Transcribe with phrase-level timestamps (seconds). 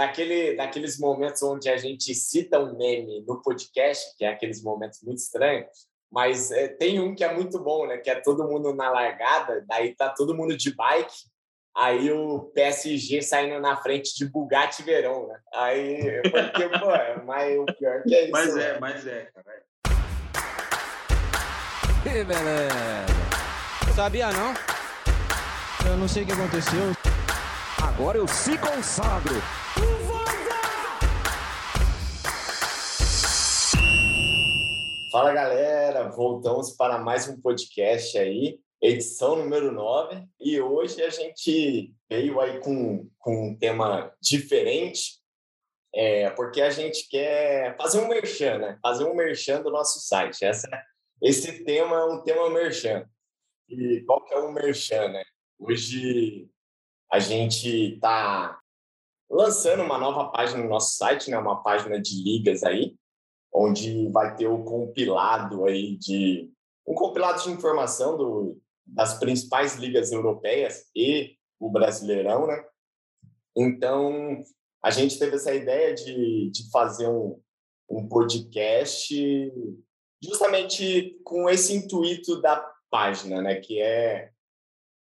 [0.00, 5.02] daquele, daqueles momentos onde a gente cita um meme no podcast, que é aqueles momentos
[5.02, 5.68] muito estranhos,
[6.10, 7.98] mas é, tem um que é muito bom, né?
[7.98, 11.12] Que é todo mundo na largada, daí tá todo mundo de bike,
[11.76, 15.38] aí o PSG saindo na frente de Bugatti Verão, né?
[15.52, 18.32] Aí, porque, pô, é, mas o pior que é isso.
[18.32, 18.62] Mas né?
[18.62, 19.62] é, mas é, cara.
[22.02, 23.94] Que beleza!
[23.94, 24.54] Sabia não?
[25.86, 26.96] Eu não sei o que aconteceu.
[27.82, 29.59] Agora eu se consagro.
[35.10, 40.24] Fala galera, voltamos para mais um podcast aí, edição número 9.
[40.38, 45.20] E hoje a gente veio aí com, com um tema diferente,
[45.92, 48.78] é, porque a gente quer fazer um merchan, né?
[48.80, 50.44] Fazer um merchan do nosso site.
[50.44, 50.68] Essa,
[51.20, 53.04] esse tema é um tema merchan.
[53.68, 55.24] E qual que é o merchan, né?
[55.58, 56.48] Hoje
[57.10, 58.60] a gente está
[59.28, 61.38] lançando uma nova página no nosso site, né?
[61.38, 62.94] Uma página de ligas aí,
[63.52, 66.50] onde vai ter o compilado aí de
[66.86, 72.64] um compilado de informação do, das principais ligas europeias e o Brasileirão, né?
[73.56, 74.42] Então,
[74.82, 77.40] a gente teve essa ideia de, de fazer um,
[77.88, 79.14] um podcast
[80.22, 83.56] justamente com esse intuito da página, né?
[83.56, 84.30] Que é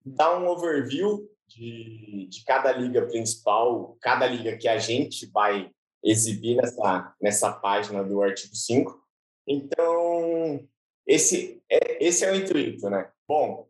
[0.05, 5.71] dar um overview de, de cada liga principal, cada liga que a gente vai
[6.03, 9.01] exibir nessa, nessa página do artigo 5.
[9.47, 10.67] Então,
[11.07, 13.11] esse é, esse é o intuito, né?
[13.27, 13.69] Bom,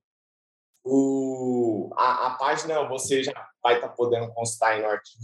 [0.85, 5.23] o, a, a página você já vai estar tá podendo constar aí no artigo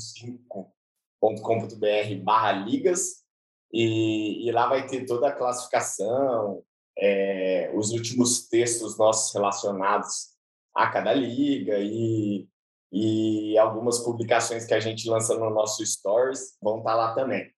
[1.20, 3.24] 5.com.br barra ligas
[3.72, 6.62] e, e, lá vai ter toda a classificação,
[6.96, 10.34] é, os últimos textos nossos relacionados
[10.72, 12.48] a cada liga e,
[12.96, 17.52] e algumas publicações que a gente lança no nosso Stories vão estar lá também.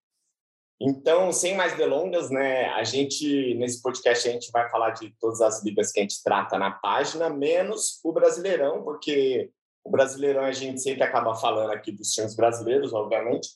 [0.81, 5.43] Então, sem mais delongas, né, a gente, nesse podcast, a gente vai falar de todas
[5.43, 9.51] as ligas que a gente trata na página, menos o Brasileirão, porque
[9.85, 13.51] o Brasileirão a gente sempre acaba falando aqui dos times brasileiros, obviamente.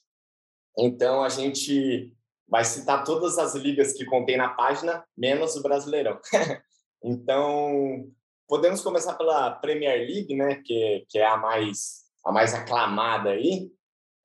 [0.79, 2.15] Então, a gente
[2.47, 6.21] vai citar todas as ligas que contém na página, menos o Brasileirão.
[7.03, 8.07] então,
[8.51, 13.71] podemos começar pela Premier League, né, que, que é a mais, a mais aclamada aí.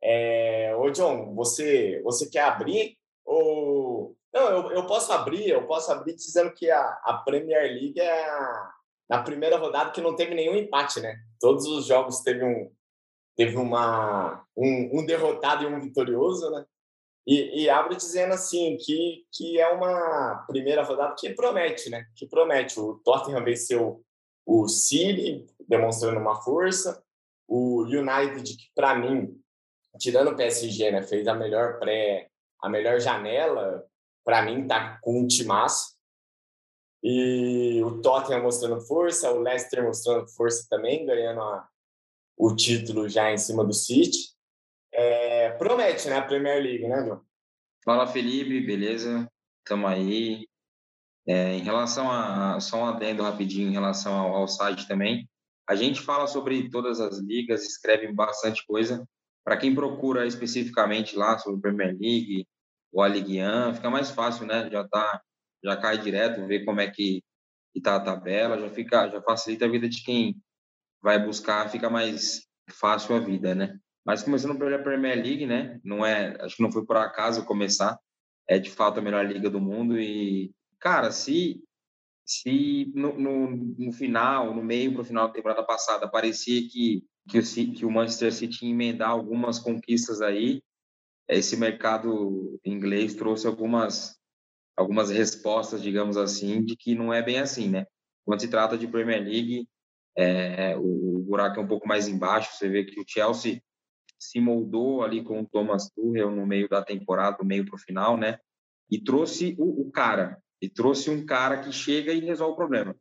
[0.03, 2.97] É, ô, John, você, você quer abrir?
[3.23, 4.17] Ou...
[4.33, 8.27] Não, eu, eu posso abrir, eu posso abrir dizendo que a, a Premier League é
[8.27, 8.71] a,
[9.07, 11.17] na primeira rodada que não teve nenhum empate, né?
[11.39, 12.71] Todos os jogos teve um,
[13.37, 16.65] teve uma, um, um derrotado e um vitorioso, né?
[17.27, 22.05] E, e abre dizendo assim que, que é uma primeira rodada que promete, né?
[22.15, 22.79] Que promete.
[22.79, 24.03] O Tottenham venceu
[24.45, 27.03] o City, demonstrando uma força.
[27.47, 29.39] O United, que para mim,
[29.99, 32.29] tirando o PSG, né, fez a melhor pré,
[32.61, 33.85] a melhor janela,
[34.23, 35.95] para mim tá com um timaço.
[37.03, 41.69] E o Tottenham mostrando força, o Leicester mostrando força também, ganhando a,
[42.35, 44.33] o título já em cima do City.
[44.91, 47.21] É, promete, né, a Premier League, né, meu?
[47.83, 49.29] Fala, Felipe, beleza?
[49.59, 50.47] Estamos aí.
[51.27, 55.27] É, em relação a, só um adendo rapidinho em relação ao, ao, site também,
[55.67, 59.03] a gente fala sobre todas as ligas, escreve bastante coisa.
[59.43, 62.47] Para quem procura especificamente lá sobre Premier League
[62.91, 64.69] ou a Ligue 1, fica mais fácil, né?
[64.69, 65.21] Já tá,
[65.63, 67.23] já cai direto, ver como é que
[67.73, 70.35] está a tabela, já fica, já facilita a vida de quem
[71.01, 73.77] vai buscar, fica mais fácil a vida, né?
[74.05, 75.79] Mas começando pela Premier League, né?
[75.83, 77.97] Não é, acho que não foi por acaso começar.
[78.47, 80.53] É de fato a melhor liga do mundo e,
[80.85, 81.63] cara, se
[82.23, 87.03] se no, no, no final, no meio para o final da temporada passada, parecia que
[87.27, 90.61] que o, que o Manchester City ia emendar algumas conquistas aí,
[91.27, 94.15] esse mercado inglês trouxe algumas
[94.77, 97.87] algumas respostas, digamos assim, de que não é bem assim, né?
[98.23, 99.67] Quando se trata de Premier League,
[100.15, 102.55] é, o, o buraco é um pouco mais embaixo.
[102.55, 103.59] Você vê que o Chelsea
[104.19, 107.79] se moldou ali com o Thomas Tuchel no meio da temporada, do meio para o
[107.79, 108.37] final, né?
[108.91, 112.95] E trouxe o, o, cara, e trouxe um cara que chega e resolve o problema.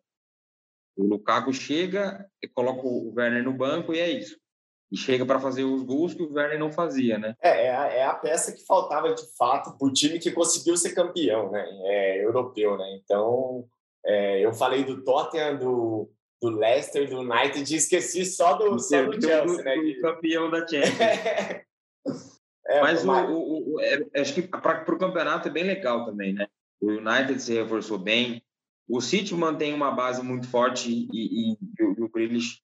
[0.94, 4.38] O Lukaku chega, coloca o Werner no banco e é isso.
[4.93, 7.34] E chega para fazer os gols que o Werner não fazia, né?
[7.43, 10.76] É, é a, é a peça que faltava de fato para o time que conseguiu
[10.76, 11.66] ser campeão, né?
[11.84, 13.00] É, europeu, né?
[13.02, 13.67] Então,
[14.05, 16.10] é, eu falei do Tottenham, do,
[16.43, 19.75] do Leicester, do United, e esqueci só do, só do Chelsea, do, né?
[19.75, 20.99] Do campeão da Champions.
[22.69, 23.31] é, mas, mas...
[23.31, 26.46] O, o, o é, acho que para o campeonato é bem legal também, né?
[26.84, 28.42] O United se reforçou bem.
[28.86, 32.60] O City mantém uma base muito forte e, e, e o, o Grealish...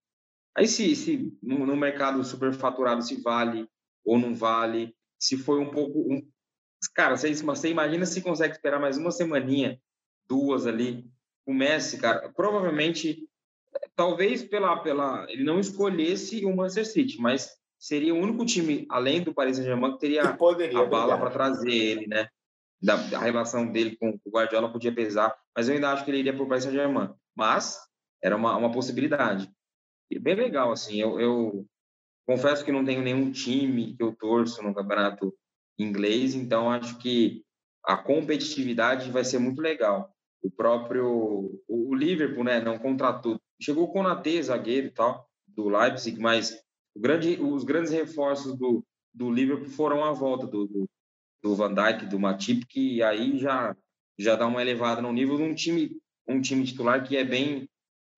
[0.54, 3.66] Aí se, se no, no mercado superfaturado se vale
[4.04, 6.00] ou não vale, se foi um pouco...
[6.00, 6.28] Um...
[6.94, 9.80] Cara, você, você imagina se consegue esperar mais uma semaninha,
[10.28, 11.08] duas ali,
[11.46, 13.26] o Messi, cara, provavelmente,
[13.96, 19.22] talvez pela, pela ele não escolhesse o Manchester City, mas seria o único time, além
[19.22, 22.28] do Paris Saint-Germain, que teria que a bala para trazer ele, né?
[22.82, 26.20] Da, a relação dele com o Guardiola podia pesar, mas eu ainda acho que ele
[26.20, 27.10] iria para o Paris Saint-Germain.
[27.36, 27.78] Mas
[28.22, 29.50] era uma, uma possibilidade.
[30.10, 31.00] E bem legal, assim.
[31.00, 31.66] Eu, eu
[32.26, 35.34] confesso que não tenho nenhum time que eu torço no campeonato
[35.78, 37.42] inglês, então acho que
[37.84, 40.14] a competitividade vai ser muito legal.
[40.42, 43.38] O próprio o Liverpool, né, não contratou.
[43.60, 46.56] Chegou o Konaté, zagueiro e tal, do Leipzig, mas
[46.96, 50.88] grande, os grandes reforços do, do Liverpool foram a volta do, do,
[51.42, 53.76] do Van Dijk, do Matip, que aí já
[54.18, 55.96] já dá uma elevada no nível de um time
[56.28, 57.68] um time titular que é bem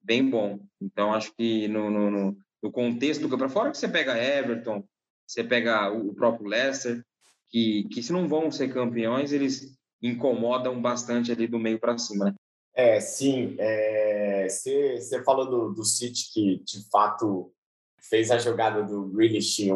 [0.03, 0.59] bem bom.
[0.81, 4.85] Então acho que no, no, no contexto do para fora que você pega Everton,
[5.27, 7.05] você pega o próprio Leicester,
[7.49, 12.27] que que se não vão ser campeões eles incomodam bastante ali do meio para cima,
[12.27, 12.35] né?
[12.75, 13.55] É, sim.
[13.59, 17.53] É, você, você falou do, do City que, de fato,
[18.01, 19.71] fez a jogada do Grealish.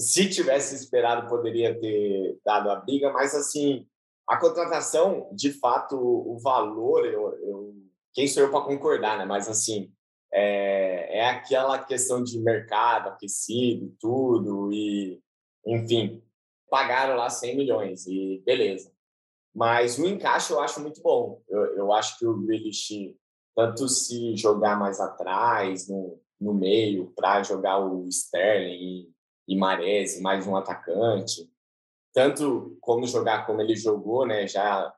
[0.00, 3.86] Se tivesse esperado, poderia ter dado a briga, mas assim,
[4.26, 7.74] a contratação, de fato, o valor, eu, eu
[8.14, 9.26] quem sou eu para concordar, né?
[9.26, 9.92] Mas assim,
[10.32, 15.20] é, é aquela questão de mercado aquecido, tudo, e
[15.66, 16.22] enfim,
[16.70, 18.90] pagaram lá 100 milhões e beleza.
[19.54, 21.42] Mas o encaixe eu acho muito bom.
[21.46, 23.14] Eu, eu acho que o Grealish,
[23.54, 29.12] tanto se jogar mais atrás, no, no meio para jogar o Sterling
[29.50, 31.50] e, Marese, mais um atacante.
[32.14, 34.94] Tanto como jogar como ele jogou, né, já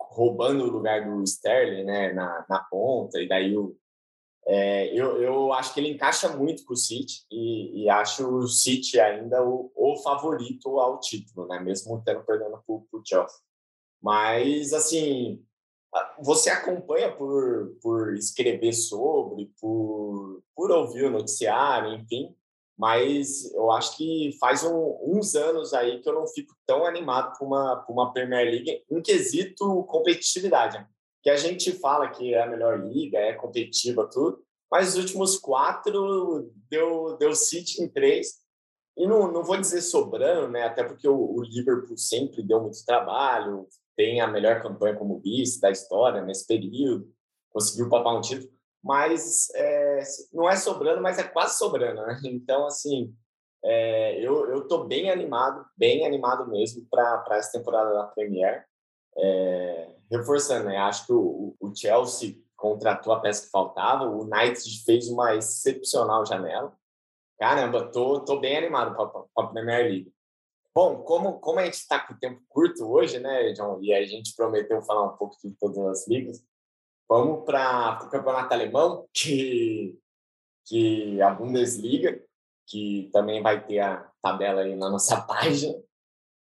[0.00, 3.76] roubando o lugar do Sterling né, na, na ponta, e daí o,
[4.46, 8.46] é, eu, eu acho que ele encaixa muito com o City e, e acho o
[8.46, 13.40] City ainda o, o, favorito ao título, né, mesmo tendo perdendo para o Chelsea.
[14.00, 15.44] Mas, assim,
[16.22, 22.36] você acompanha por, por escrever sobre, por, por ouvir o noticiário, enfim,
[22.76, 27.36] mas eu acho que faz um, uns anos aí que eu não fico tão animado
[27.38, 30.78] com uma, uma Premier League em quesito competitividade.
[30.78, 30.86] Né?
[31.22, 35.38] Que a gente fala que é a melhor liga, é competitiva, tudo, mas os últimos
[35.38, 38.44] quatro deu, deu City em três.
[38.96, 40.64] E não, não vou dizer sobrando, né?
[40.64, 45.60] até porque o, o Liverpool sempre deu muito trabalho, tem a melhor campanha como vice
[45.60, 47.10] da história nesse período,
[47.50, 48.50] conseguiu papar um título,
[48.84, 49.85] mas é,
[50.32, 52.20] não é sobrando, mas é quase sobrando, né?
[52.24, 53.14] Então, assim,
[53.64, 58.64] é, eu estou bem animado, bem animado mesmo para essa temporada da Premier.
[59.18, 60.76] É, reforçando, né?
[60.76, 66.24] Acho que o, o, Chelsea contratou a peça que faltava, o United fez uma excepcional
[66.24, 66.72] janela.
[67.38, 70.12] Caramba, tô, tô bem animado para a Premier League.
[70.74, 74.34] Bom, como, como a gente está com tempo curto hoje, né, John, e a gente
[74.36, 76.44] prometeu falar um pouco de todas as ligas,
[77.08, 79.98] vamos para o campeonato alemão, que,
[80.66, 82.22] que a Bundesliga,
[82.66, 85.74] que também vai ter a tabela aí na nossa página.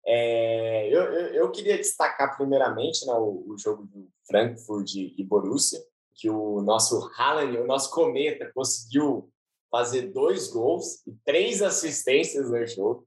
[0.04, 5.80] É, eu, eu, eu, queria destacar primeiramente né, o, o, jogo do Frankfurt e Borussia,
[6.14, 9.30] que o nosso Haaland, o nosso cometa, conseguiu
[9.70, 13.06] fazer dois gols e três assistências no jogo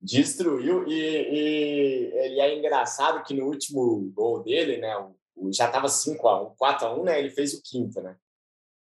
[0.00, 5.17] destruiu e, e, e, é engraçado que no último gol dele, né, o,
[5.52, 8.16] já estava 5 a 1, 4 a 1, né, ele fez o quinto, né?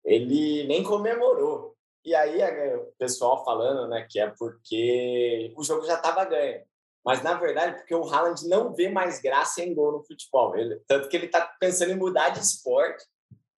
[0.05, 1.77] Ele nem comemorou.
[2.05, 2.39] E aí
[2.77, 6.63] o pessoal falando, né, que é porque o jogo já estava ganho.
[7.05, 10.81] Mas na verdade, porque o Haaland não vê mais graça em gol no futebol, ele,
[10.87, 13.05] tanto que ele está pensando em mudar de esporte,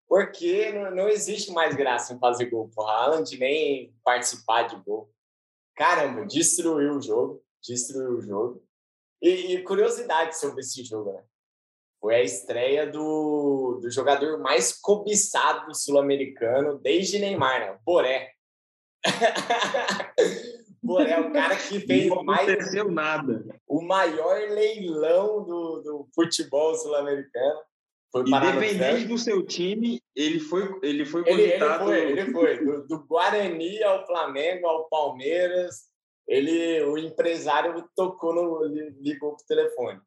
[0.07, 5.11] porque não, não existe mais graça em fazer gol pro Haaland nem participar de gol.
[5.75, 8.63] Caramba, destruiu o jogo destruiu o jogo.
[9.21, 11.25] E, e, curiosidade sobre esse jogo, né?
[12.09, 17.79] Foi a estreia do, do jogador mais cobiçado sul-americano desde Neymar, né?
[17.85, 18.31] Boré.
[20.83, 22.49] Boré, o cara que fez Não mais.
[22.49, 23.45] aconteceu nada.
[23.69, 27.61] O maior leilão do, do futebol sul-americano.
[28.27, 33.07] Independente do seu time, ele foi ele foi ele, ele foi, ele foi do, do
[33.07, 35.89] Guarani ao Flamengo ao Palmeiras
[36.29, 38.65] ele, o empresário tocou no,
[39.01, 39.99] ligou pro telefone.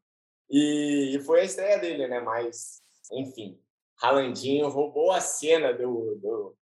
[0.51, 2.19] E, e foi a estreia dele, né?
[2.19, 2.81] Mas,
[3.13, 3.57] enfim,
[3.97, 6.57] Ralandinho roubou a cena do, do,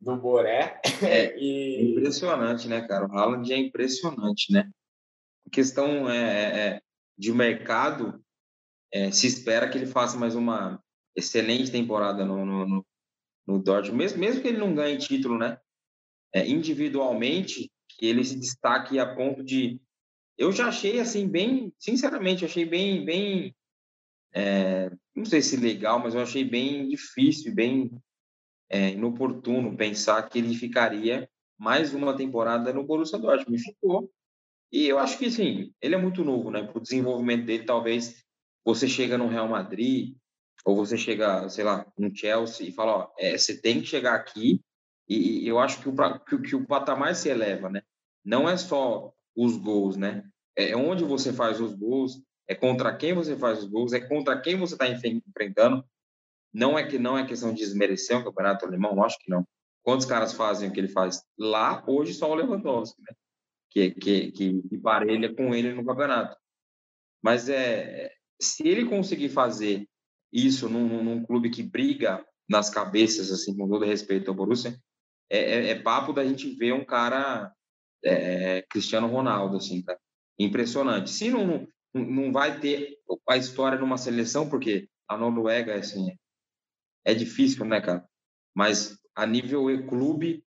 [0.00, 0.80] do Boré.
[1.02, 1.92] É, e...
[1.92, 3.06] Impressionante, né, cara?
[3.06, 4.70] O Haaland é impressionante, né?
[5.46, 6.80] A questão é, é, é
[7.18, 8.24] de mercado,
[8.92, 10.82] é, se espera que ele faça mais uma
[11.14, 12.86] excelente temporada no, no, no,
[13.46, 15.58] no Dortmund, mesmo, mesmo que ele não ganhe título, né?
[16.32, 19.80] É, individualmente, que ele se destaque a ponto de
[20.38, 23.56] eu já achei assim bem, sinceramente, achei bem, bem,
[24.32, 27.90] é, não sei se legal, mas eu achei bem difícil, bem
[28.70, 31.28] é, inoportuno pensar que ele ficaria
[31.58, 33.60] mais uma temporada no Borussia Dortmund.
[33.60, 34.10] Ficou.
[34.70, 36.62] E eu acho que, sim, ele é muito novo, né?
[36.62, 38.22] Para o desenvolvimento dele, talvez
[38.64, 40.14] você chega no Real Madrid,
[40.64, 44.14] ou você chega, sei lá, no Chelsea e fala, ó, é, você tem que chegar
[44.14, 44.60] aqui
[45.08, 47.82] e, e eu acho que o, que, que o patamar se eleva, né?
[48.24, 50.28] Não é só os gols, né?
[50.56, 54.00] É, é onde você faz os gols, é contra quem você faz os gols, é
[54.00, 55.84] contra quem você está enfrentando.
[56.52, 59.46] Não é que não é questão de desmerecer o campeonato alemão, acho que não.
[59.82, 61.84] Quantos caras fazem o que ele faz lá?
[61.86, 63.14] Hoje só o Lewandowski, né?
[63.70, 66.36] Que, que, que, que parelha com ele no campeonato.
[67.22, 69.86] Mas é, se ele conseguir fazer
[70.32, 74.76] isso num, num clube que briga nas cabeças, assim, com todo respeito ao Borussia,
[75.30, 77.52] é, é, é papo da gente ver um cara
[78.04, 79.96] é, Cristiano Ronaldo, assim, tá?
[80.38, 81.10] impressionante.
[81.10, 82.96] Se não, não vai ter
[83.28, 86.16] a história numa seleção, porque a Noruega, assim,
[87.04, 88.06] é difícil, né, cara?
[88.54, 90.44] Mas a nível clube,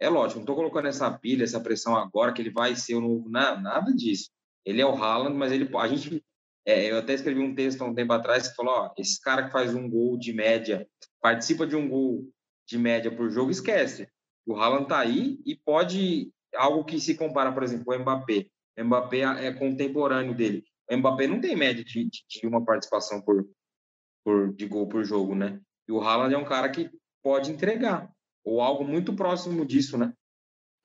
[0.00, 3.00] é lógico, não estou colocando essa pilha, essa pressão agora que ele vai ser o
[3.00, 4.30] novo, não, nada disso.
[4.64, 6.24] Ele é o Haaland, mas ele, a gente,
[6.66, 9.44] é, eu até escrevi um texto há um tempo atrás que falou, ó, esse cara
[9.44, 10.86] que faz um gol de média,
[11.20, 12.28] participa de um gol
[12.66, 14.08] de média por jogo, esquece.
[14.46, 18.46] O Haaland tá aí e pode algo que se compara, por exemplo, o Mbappé.
[18.78, 20.64] O Mbappé é contemporâneo dele.
[20.90, 23.46] O Mbappé não tem média de, de uma participação por,
[24.24, 25.60] por, de gol por jogo, né?
[25.88, 26.90] E o Haaland é um cara que
[27.22, 28.10] pode entregar,
[28.44, 30.12] ou algo muito próximo disso, né?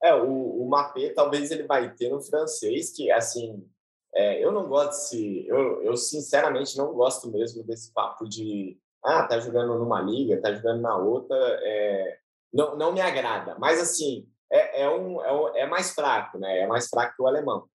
[0.01, 0.69] É, o, o
[1.13, 3.67] talvez ele vai ter no francês, que assim,
[4.13, 9.23] é, eu não gosto desse, eu, eu sinceramente não gosto mesmo desse papo de, ah,
[9.23, 12.17] tá jogando numa liga, tá jogando na outra, é,
[12.53, 13.57] não, não me agrada.
[13.59, 16.59] Mas assim, é, é, um, é, um, é mais fraco, né?
[16.59, 17.67] É mais fraco que o alemão.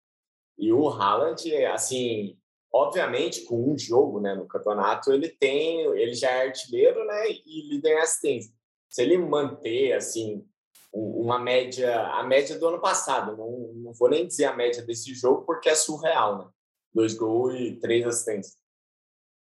[0.57, 2.37] E o Haaland, assim,
[2.71, 7.69] obviamente, com um jogo né, no campeonato, ele tem, ele já é artilheiro né, e
[7.69, 8.53] líder em assistência.
[8.89, 10.45] Se ele manter, assim,
[10.93, 15.13] uma média, a média do ano passado, não, não vou nem dizer a média desse
[15.13, 16.49] jogo, porque é surreal, né?
[16.93, 18.57] Dois gols e três assistências.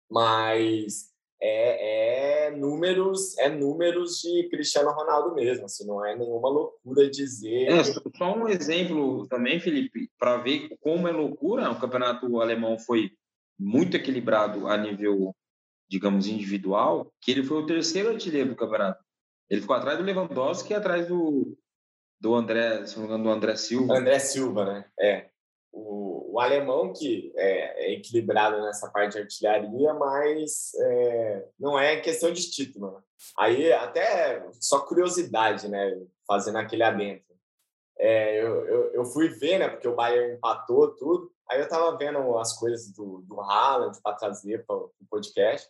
[0.10, 1.15] Mas
[1.48, 7.68] é, é, números é números de Cristiano Ronaldo mesmo, assim, não é nenhuma loucura dizer.
[7.68, 13.12] É, só um exemplo também, Felipe, para ver como é loucura, o campeonato alemão foi
[13.60, 15.36] muito equilibrado a nível,
[15.88, 19.04] digamos, individual, que ele foi o terceiro artilheiro do campeonato.
[19.48, 21.56] Ele ficou atrás do Lewandowski e atrás do,
[22.20, 23.98] do André, se não me engano, do André Silva.
[23.98, 24.86] André Silva, né?
[25.00, 25.30] É
[26.36, 32.32] o, alemão que é, é, equilibrado nessa parte de artilharia, mas é, não é questão
[32.32, 32.92] de título.
[32.92, 33.02] Né?
[33.38, 36.00] Aí até só curiosidade, né?
[36.28, 37.36] Fazendo aquele adentro.
[37.98, 39.70] É, eu, eu, eu, fui ver, né?
[39.70, 41.32] Porque o Bayern empatou tudo.
[41.50, 45.70] Aí eu tava vendo as coisas do, do Haaland para trazer para o podcast.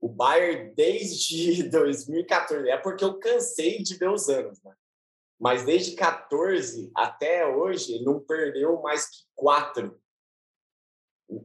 [0.00, 4.72] O Bayern desde 2014, é porque eu cansei de ver os anos, né?
[5.40, 10.00] Mas desde 14 até hoje, ele não perdeu mais que quatro.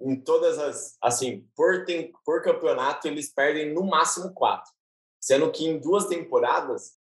[0.02, 0.98] Em todas as.
[1.02, 4.72] Assim, por, tem, por campeonato, eles perdem no máximo quatro.
[5.20, 6.98] Sendo que em duas temporadas,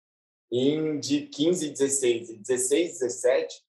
[0.51, 3.63] em de 15 16 e 16 17,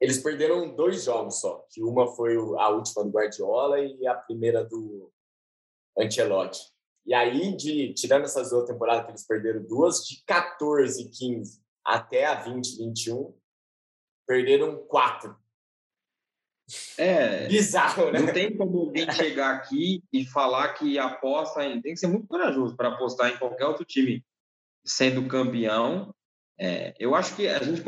[0.00, 1.66] eles perderam dois jogos só.
[1.70, 5.12] Que uma foi a última do Guardiola e a primeira do
[5.98, 6.60] Ancelotti.
[7.06, 11.60] E aí, de, tirando essas duas temporadas que eles perderam duas, de 14 e 15
[11.84, 13.34] até a 2021,
[14.26, 15.36] perderam quatro.
[16.98, 17.46] É.
[17.48, 18.20] Bizarro, né?
[18.20, 21.80] Não tem como alguém chegar aqui e falar que aposta em.
[21.80, 24.24] Tem que ser muito corajoso para apostar em qualquer outro time
[24.84, 26.14] sendo campeão.
[26.58, 27.82] É, eu acho que a gente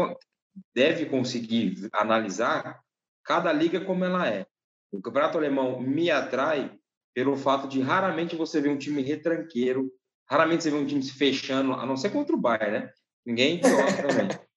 [0.74, 2.80] deve conseguir analisar
[3.24, 4.46] cada liga como ela é.
[4.90, 6.76] O campeonato alemão me atrai
[7.14, 9.90] pelo fato de raramente você ver um time retranqueiro,
[10.28, 12.92] raramente você vê um time se fechando, a não ser contra o Bayern, né?
[13.24, 14.28] Ninguém é idiota também.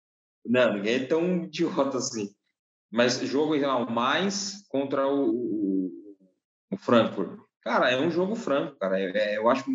[0.47, 2.34] Não, ninguém é tão idiota assim.
[2.91, 5.91] Mas jogo geral, mais contra o,
[6.71, 7.39] o, Frankfurt.
[7.61, 8.99] Cara, é um jogo franco, cara.
[8.99, 9.65] É, é, eu acho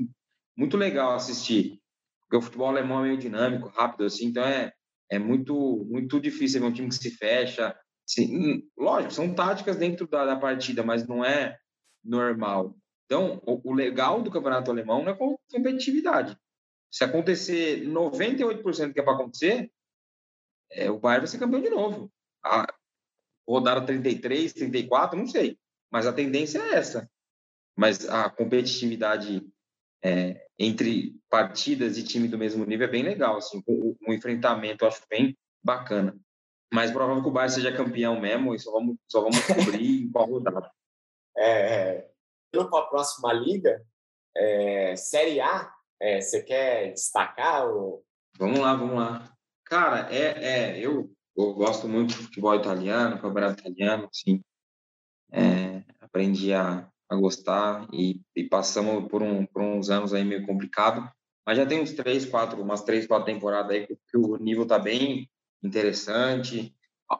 [0.56, 1.80] muito legal assistir.
[2.22, 4.72] Porque o futebol alemão é meio dinâmico, rápido, assim, então é,
[5.10, 7.76] é muito, muito difícil ver um time que se fecha.
[8.08, 11.56] Assim, lógico, são táticas dentro da, da partida, mas não é
[12.04, 12.76] normal.
[13.06, 15.18] Então, o legal do campeonato alemão não é
[15.50, 16.36] competitividade.
[16.92, 19.70] Se acontecer 98% que é para acontecer,
[20.70, 22.12] é, o Bayern vai ser campeão de novo.
[22.44, 22.66] A
[23.50, 25.58] rodada 33, 34, não sei.
[25.90, 27.10] Mas a tendência é essa.
[27.76, 29.42] Mas a competitividade
[30.02, 33.36] é, entre partidas e time do mesmo nível é bem legal.
[33.36, 36.16] Assim, o, enfrentamento eu acho bem bacana.
[36.72, 40.10] Mas provável que o Bayern seja campeão mesmo e só vamos, só vamos descobrir em
[40.10, 40.70] qual rodada.
[41.36, 42.10] É, é.
[42.52, 43.82] Indo para a próxima liga,
[44.36, 47.66] é, Série A, é, você quer destacar?
[47.68, 48.04] Ou...
[48.36, 49.32] Vamos lá, vamos lá.
[49.64, 51.10] Cara, é, é eu,
[51.48, 54.42] eu gosto muito de futebol italiano, campeonato italiano, assim.
[55.32, 60.44] É, aprendi a, a gostar e, e, passamos por, um, por uns anos aí meio
[60.44, 61.10] complicado,
[61.46, 64.78] mas já tem uns três, quatro, umas três, quatro temporadas aí que, o nível tá
[64.78, 65.28] bem
[65.62, 66.74] interessante,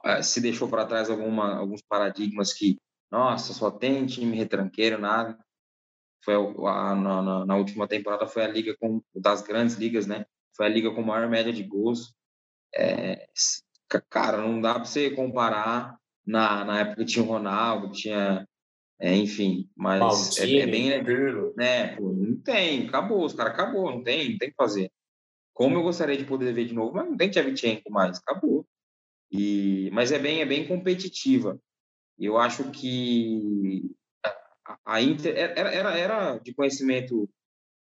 [0.05, 2.79] é, se deixou para trás alguma, alguns paradigmas que,
[3.11, 5.39] nossa, só tem time retranqueiro, nada.
[6.25, 10.27] Foi a, na, na, última temporada foi a liga com das grandes ligas, né?
[10.55, 12.15] Foi a liga com maior média de gols.
[12.75, 13.27] É,
[13.99, 18.47] cara, não dá para você comparar na, na época que tinha o Ronaldo, tinha
[19.01, 20.91] é, enfim, mas é, é, bem
[21.57, 21.97] né?
[21.97, 24.93] Pô, não tem, acabou, os caras acabou, não tem, não tem que fazer.
[25.55, 28.67] Como eu gostaria de poder ver de novo, mas não tem Tchevchenko mais, acabou.
[29.33, 31.59] E, mas é bem, é bem competitiva.
[32.19, 33.91] Eu acho que
[34.67, 37.27] a, a Inter era, era, era de conhecimento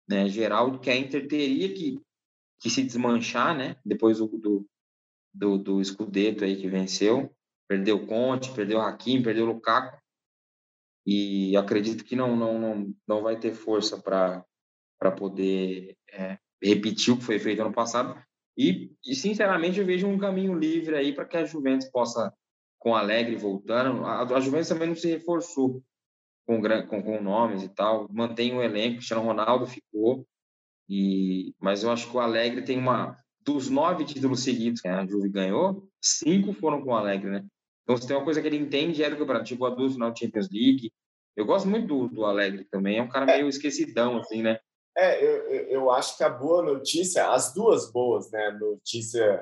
[0.10, 2.02] né, geral que a Inter teria que,
[2.60, 3.78] que se desmanchar, né?
[3.86, 4.68] Depois do, do,
[5.38, 7.32] do, do Scudetto aí que venceu,
[7.68, 9.98] perdeu o Conte, perdeu o Hakim, perdeu o Lukaku.
[11.06, 17.18] E acredito que não não não, não vai ter força para poder é, repetir o
[17.18, 18.22] que foi feito ano passado.
[18.58, 22.34] E, e, sinceramente eu vejo um caminho livre aí para que a Juventus possa
[22.80, 25.84] com Alegre voltando a, a Juventus também não se reforçou
[26.46, 30.28] com, com, com nomes e tal mantém o elenco Cristiano Ronaldo ficou.
[30.90, 33.16] E mas eu acho que o Alegre tem uma
[33.48, 37.46] dos nove títulos seguidos que a Juve ganhou cinco foram com o Alegre né
[37.88, 40.14] então, se tem uma coisa que ele entende é do campeonato, tipo a do final
[40.14, 40.92] Champions League.
[41.38, 43.38] Eu gosto muito do, do Alegre também, é um cara é.
[43.38, 44.60] meio esquecidão, assim, né?
[44.98, 49.40] É, eu, eu acho que a boa notícia, as duas boas né, notícias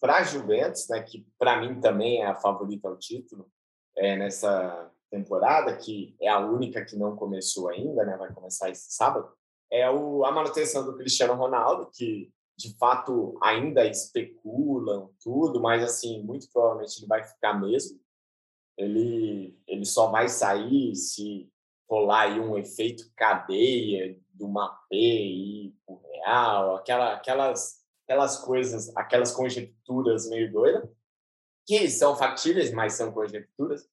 [0.00, 3.48] para a Juventus, né, que para mim também é a favorita ao título
[3.96, 8.90] é, nessa temporada, que é a única que não começou ainda, né, vai começar esse
[8.92, 9.30] sábado,
[9.70, 16.20] é o, a manutenção do Cristiano Ronaldo, que de fato ainda especulam tudo, mas assim,
[16.24, 18.00] muito provavelmente ele vai ficar mesmo.
[18.76, 21.48] Ele, ele só vai sair se
[21.88, 29.30] rolar aí um efeito cadeia do MAP e o real, aquela, aquelas, aquelas coisas, aquelas
[29.30, 30.90] conjecturas meio doidas,
[31.64, 33.88] que são factíveis, mas são conjecturas.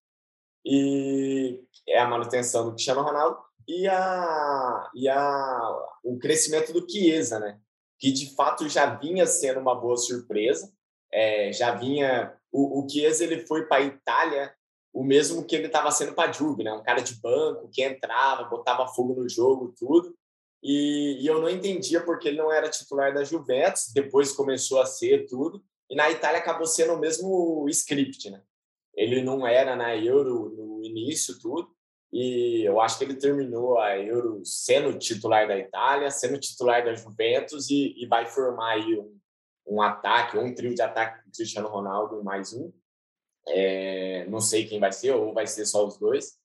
[0.65, 7.39] E é a manutenção do Cristiano Ronaldo e, a, e a, o crescimento do Chiesa,
[7.39, 7.59] né?
[7.99, 10.71] Que de fato já vinha sendo uma boa surpresa.
[11.11, 14.55] É, já vinha o, o Chiesa ele foi para a Itália
[14.93, 16.71] o mesmo que ele estava sendo para a Juve, né?
[16.71, 20.15] Um cara de banco que entrava, botava fogo no jogo, tudo.
[20.63, 23.91] E, e, eu não entendia porque ele não era titular da Juventus.
[23.93, 25.61] Depois começou a ser tudo.
[25.89, 28.41] E na Itália acabou sendo o mesmo script, né?
[28.95, 31.75] Ele não era na Euro no início, tudo.
[32.13, 36.93] E eu acho que ele terminou a Euro sendo titular da Itália, sendo titular da
[36.93, 39.17] Juventus e, e vai formar aí um,
[39.67, 42.71] um ataque, um trio de ataque com Cristiano Ronaldo mais um.
[43.47, 46.37] É, não sei quem vai ser, ou vai ser só os dois.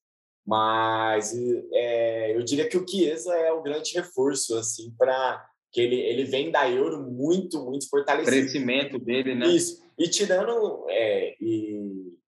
[0.45, 1.33] Mas
[1.73, 6.25] é, eu diria que o Chiesa é o grande reforço, assim, para que ele, ele
[6.25, 8.37] vem da Euro muito, muito fortalecido.
[8.37, 9.47] O crescimento dele, né?
[9.47, 9.81] Isso.
[9.97, 10.85] E tirando...
[10.89, 12.19] É, e,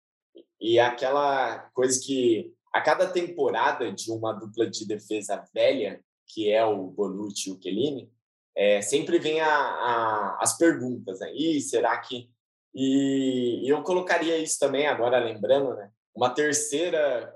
[0.60, 6.64] e aquela coisa que a cada temporada de uma dupla de defesa velha, que é
[6.64, 8.10] o Bonucci e o Chiellini,
[8.56, 11.32] é, sempre vem a, a, as perguntas, né?
[11.34, 12.30] E será que...
[12.74, 15.90] E, e, eu colocaria isso também, agora lembrando, né?
[16.14, 17.34] Uma terceira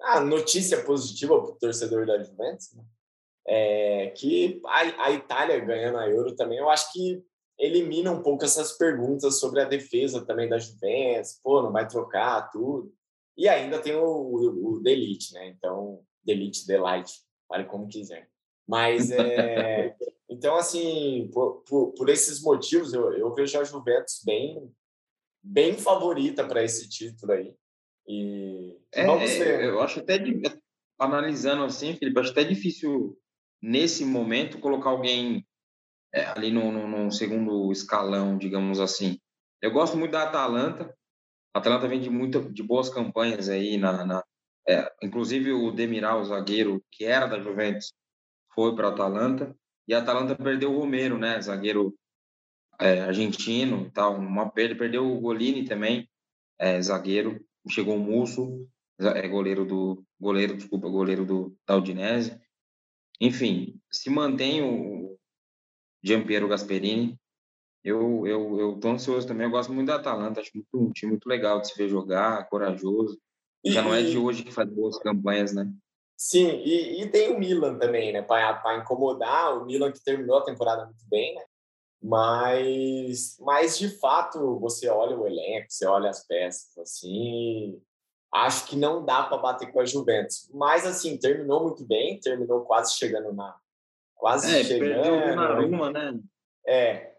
[0.00, 2.84] ah, notícia positiva para o torcedor da Juventus, né?
[3.46, 7.22] é que a, a Itália ganhando a Euro também, eu acho que
[7.58, 12.50] elimina um pouco essas perguntas sobre a defesa também da Juventus, pô, não vai trocar
[12.50, 12.92] tudo.
[13.36, 15.48] E ainda tem o, o, o Delete, né?
[15.48, 17.12] Então, Delete, Delight,
[17.48, 18.28] fale como quiser.
[18.66, 19.94] Mas, é...
[20.28, 24.72] então, assim, por, por, por, esses motivos, eu, eu vejo a Juventus bem,
[25.42, 27.54] bem favorita para esse título aí.
[28.08, 29.64] E é, vamos ver.
[29.64, 30.18] Eu acho até,
[30.98, 33.18] analisando assim, Felipe, acho até difícil,
[33.60, 35.46] nesse momento, colocar alguém
[36.12, 39.18] é, ali no, no, no segundo escalão, digamos assim.
[39.60, 40.94] Eu gosto muito da Atalanta,
[41.56, 44.22] a Atalanta vem de, muita, de boas campanhas aí, na, na
[44.68, 47.94] é, inclusive o Demiral, o zagueiro, que era da Juventus,
[48.54, 49.56] foi para Atalanta,
[49.88, 51.96] e a Atalanta perdeu o Romero, né, zagueiro
[52.78, 56.06] é, argentino, tal, uma perda, perdeu o Golini também,
[56.58, 62.38] é, zagueiro, chegou o Musso, é goleiro do goleiro, desculpa, goleiro do da Udinese.
[63.18, 65.18] Enfim, se mantém o
[66.02, 67.18] Giampiero Gasperini,
[67.86, 69.46] eu, eu, eu tô ansioso também.
[69.46, 70.40] Eu gosto muito da Atalanta.
[70.40, 73.16] Acho muito, um time muito legal de se ver jogar, corajoso.
[73.64, 75.70] Já não é de hoje que faz boas campanhas, né?
[76.16, 78.22] Sim, e, e tem o Milan também, né?
[78.22, 81.42] Para incomodar, o Milan que terminou a temporada muito bem, né?
[82.02, 87.80] Mas, mas de fato, você olha o elenco, você olha as peças, assim,
[88.32, 90.50] acho que não dá para bater com a Juventus.
[90.52, 93.56] Mas, assim, terminou muito bem, terminou quase chegando na.
[94.14, 95.02] Quase é, chegando.
[95.02, 96.18] Perdeu o Donnarumma, né?
[96.66, 97.15] É.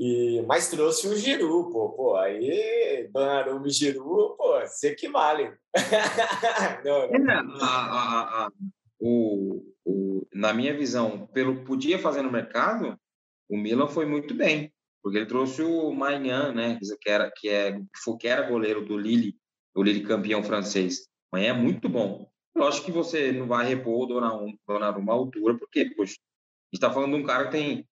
[0.00, 1.90] E, mas trouxe o Giru, pô.
[1.90, 4.54] Pô, aí, Donnarumma e Giru, pô,
[4.98, 5.52] que vale.
[6.82, 7.34] não, não.
[7.34, 8.52] É, a, a, a,
[8.98, 12.98] o, o, na minha visão, pelo podia fazer no mercado,
[13.46, 17.78] o Milan foi muito bem, porque ele trouxe o Maignan, né, que era que é
[18.18, 19.36] que era goleiro do Lille,
[19.74, 21.10] o Lille campeão francês.
[21.30, 22.26] Mas é muito bom.
[22.56, 26.90] Lógico que você não vai repor o Donnarumma, uma altura, porque poxa, a gente está
[26.90, 27.86] falando de um cara que tem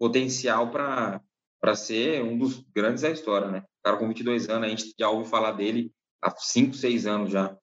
[0.00, 1.20] potencial para
[1.64, 3.60] para ser um dos grandes da história, né?
[3.60, 7.30] O cara com 22 anos, a gente já ouve falar dele há 5, 6 anos
[7.30, 7.56] já.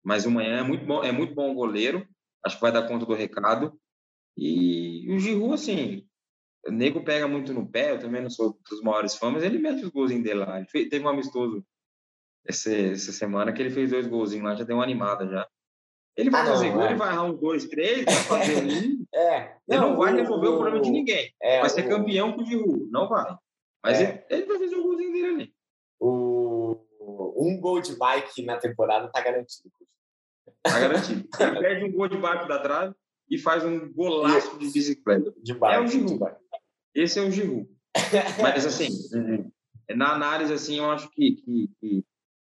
[0.00, 2.06] Mas o Manhã é muito bom, é muito bom goleiro,
[2.46, 3.76] acho que vai dar conta do recado.
[4.36, 6.06] E o Giroud, assim,
[6.68, 9.58] o nego pega muito no pé, eu também não sou dos maiores fãs, mas ele
[9.58, 10.58] mete os golzinhos dele lá.
[10.58, 11.66] Ele fez, teve um amistoso
[12.46, 15.44] essa, essa semana que ele fez dois golzinhos lá, já deu uma animada já.
[16.16, 16.86] Ele vai ah, fazer não, gol, é.
[16.86, 19.04] ele vai errar uns dois, três, vai fazer um.
[19.12, 21.34] é, ele não, vai resolver o, o problema de ninguém.
[21.42, 23.36] É, vai ser o, campeão com o Giroud, não vai.
[23.82, 24.24] Mas é.
[24.30, 25.54] ele, ele, vai fazer o golzinho dele ali.
[26.00, 26.84] O,
[27.36, 29.70] um gol de bike na temporada tá garantido.
[30.62, 31.28] Tá garantido.
[31.40, 32.94] ele perde um gol de bike da trave
[33.30, 35.32] e faz um golaço de bicicleta.
[35.42, 36.36] De bike, é o Giroud.
[36.94, 37.68] Esse é o Giroud.
[38.42, 38.88] Mas, assim,
[39.94, 42.04] na análise, assim, eu acho que, que, que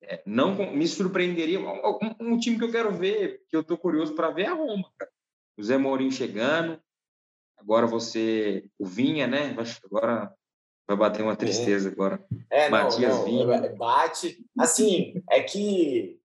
[0.03, 1.61] é, não me surpreenderia.
[1.61, 4.55] Um, um, time que eu quero ver, que eu estou curioso para ver, é a
[4.55, 5.11] Roma, cara.
[5.57, 6.81] O Zé Mourinho chegando.
[7.57, 9.55] Agora você, o Vinha, né?
[9.85, 10.35] Agora
[10.87, 11.93] vai bater uma tristeza é.
[11.93, 12.25] agora.
[12.51, 13.75] É, Matias não, Vinha.
[13.77, 14.45] Bate.
[14.59, 16.21] Assim, é que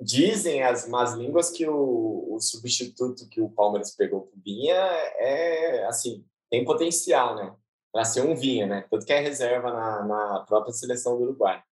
[0.00, 5.84] dizem as más línguas que o, o substituto que o Palmeiras pegou pro Vinha é,
[5.86, 7.54] assim, tem potencial, né?
[7.92, 8.84] Para ser um Vinha, né?
[8.90, 11.62] Tanto que é reserva na, na própria seleção do Uruguai.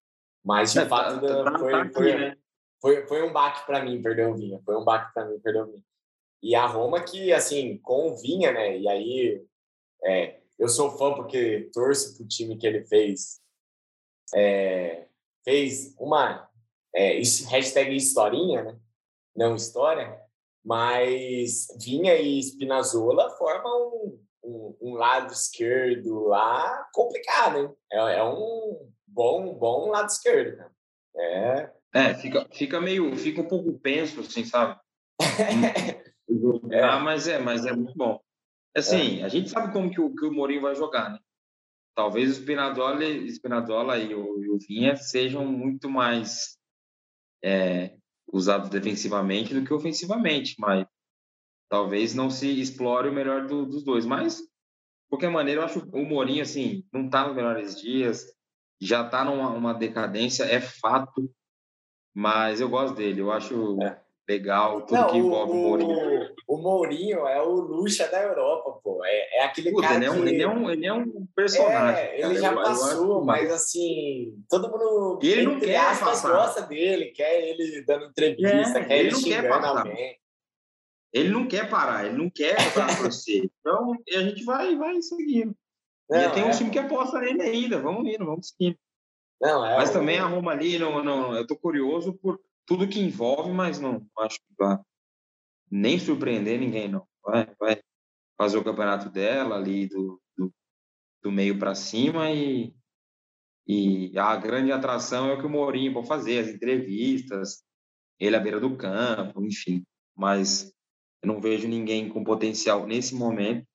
[0.44, 2.36] Mas, de é, fato, tá, tá, foi, tá aqui, foi, né?
[2.80, 4.60] foi, foi, um baque para mim perder o Vinha.
[4.64, 5.84] Foi um baque para mim perder o Vinha.
[6.42, 8.78] E a Roma que, assim, com o Vinha, né?
[8.78, 9.44] E aí,
[10.04, 13.40] é, eu sou fã porque torço pro time que ele fez.
[14.34, 15.06] É,
[15.44, 16.48] fez uma
[16.94, 18.78] é, hashtag historinha, né?
[19.36, 20.18] Não história,
[20.64, 27.70] mas Vinha e Spinazzola formam um, um, um lado esquerdo lá complicado, hein?
[27.92, 30.70] É, é, um bom, bom lado esquerdo, né?
[31.18, 31.76] É.
[31.94, 34.78] É, fica, fica meio, fica um pouco penso, assim, sabe?
[36.70, 36.98] é.
[36.98, 38.20] mas é, mas é muito bom.
[38.76, 39.24] Assim, é.
[39.24, 41.18] a gente sabe como que o, que o Mourinho vai jogar, né?
[41.94, 46.58] Talvez o Spinazzola, Spinazzola e, o, e o Vinha sejam muito mais
[47.42, 47.96] é,
[48.30, 50.86] usados defensivamente do que ofensivamente, mas
[51.70, 54.04] talvez não se explore o melhor do, dos dois.
[54.04, 54.46] Mas, de
[55.08, 58.26] qualquer maneira, eu acho o Mourinho, assim, não está nos melhores dias,
[58.78, 61.32] já está numa decadência, é fato,
[62.14, 64.05] mas eu gosto dele, eu acho é.
[64.28, 66.34] Legal tudo não, que envolve o, o Mourinho.
[66.48, 69.04] O Mourinho é o Lucha da Europa, pô.
[69.04, 70.28] É, é aquele Puta, cara ele é, um, que...
[70.28, 72.02] ele, é um, ele é um personagem.
[72.02, 76.32] É, ele já eu, passou, eu mas assim, todo mundo, ele não quer aspas, passar.
[76.32, 80.18] gosta dele, quer ele dando entrevista, é, quer ele, ele xingando alguém.
[81.12, 83.48] Ele não quer parar, ele não quer voltar a torcer.
[83.60, 85.56] Então, a gente vai, vai seguindo.
[86.10, 86.50] Não, e tem um é...
[86.50, 87.80] time que aposta nele ainda.
[87.80, 88.76] Vamos indo, vamos seguindo.
[89.40, 89.92] Não, é mas o...
[89.94, 94.04] também a Roma ali, não, não, eu tô curioso por tudo que envolve, mas não
[94.18, 94.78] acho que vai
[95.70, 97.06] nem surpreender ninguém, não.
[97.22, 97.80] Vai, vai
[98.36, 100.52] fazer o campeonato dela ali do, do,
[101.22, 102.74] do meio para cima e,
[103.66, 107.64] e a grande atração é o que o Mourinho pode fazer, as entrevistas,
[108.18, 109.84] ele à beira do campo, enfim.
[110.14, 110.72] Mas
[111.22, 113.66] eu não vejo ninguém com potencial nesse momento.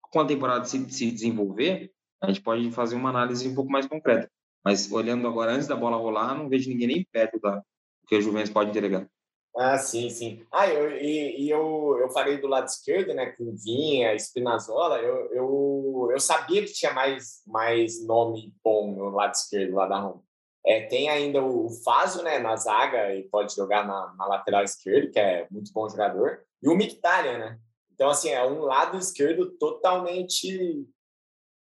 [0.00, 3.86] Com a temporada se, se desenvolver, a gente pode fazer uma análise um pouco mais
[3.86, 4.30] concreta.
[4.64, 7.62] Mas olhando agora antes da bola rolar, não vejo ninguém nem perto da
[8.06, 9.08] que a Juventus pode entregar.
[9.56, 10.44] Ah, sim, sim.
[10.52, 15.32] Ah, eu, e, e, eu, eu falei do lado esquerdo, né, com Vinha, Spinazzola, eu,
[15.32, 20.22] eu, eu sabia que tinha mais, mais nome bom no lado esquerdo, lá da Roma.
[20.64, 25.10] É, tem ainda o Faso, né, na zaga, e pode jogar na, na lateral esquerda,
[25.10, 27.58] que é muito bom jogador, e o Mkhitaryan, né?
[27.94, 30.86] Então, assim, é um lado esquerdo totalmente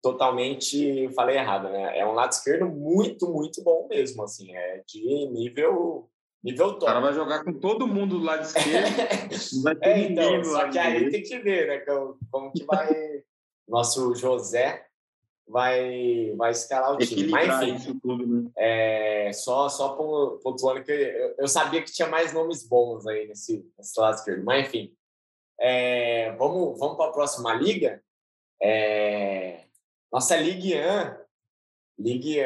[0.02, 1.98] totalmente, falei errado, né?
[1.98, 6.09] É um lado esquerdo muito, muito bom mesmo, assim, é de nível
[6.42, 6.84] nível top.
[6.84, 8.96] O cara vai jogar com todo mundo do lado esquerdo,
[9.62, 12.88] vai ter é, então, só que aí tem que ver, né, como, como que vai
[13.68, 14.84] nosso José
[15.50, 17.28] vai, vai escalar o time.
[17.28, 18.50] Mas, enfim, tudo, né?
[18.56, 19.96] é, só, só
[20.42, 24.44] pontuando que eu, eu, sabia que tinha mais nomes bons aí nesse, nesse lado esquerdo.
[24.44, 24.94] Mas, enfim,
[25.58, 28.02] é, vamos, vamos para a próxima liga.
[28.62, 29.64] É,
[30.12, 31.19] nossa Ligue 1.
[32.00, 32.44] Ligue 1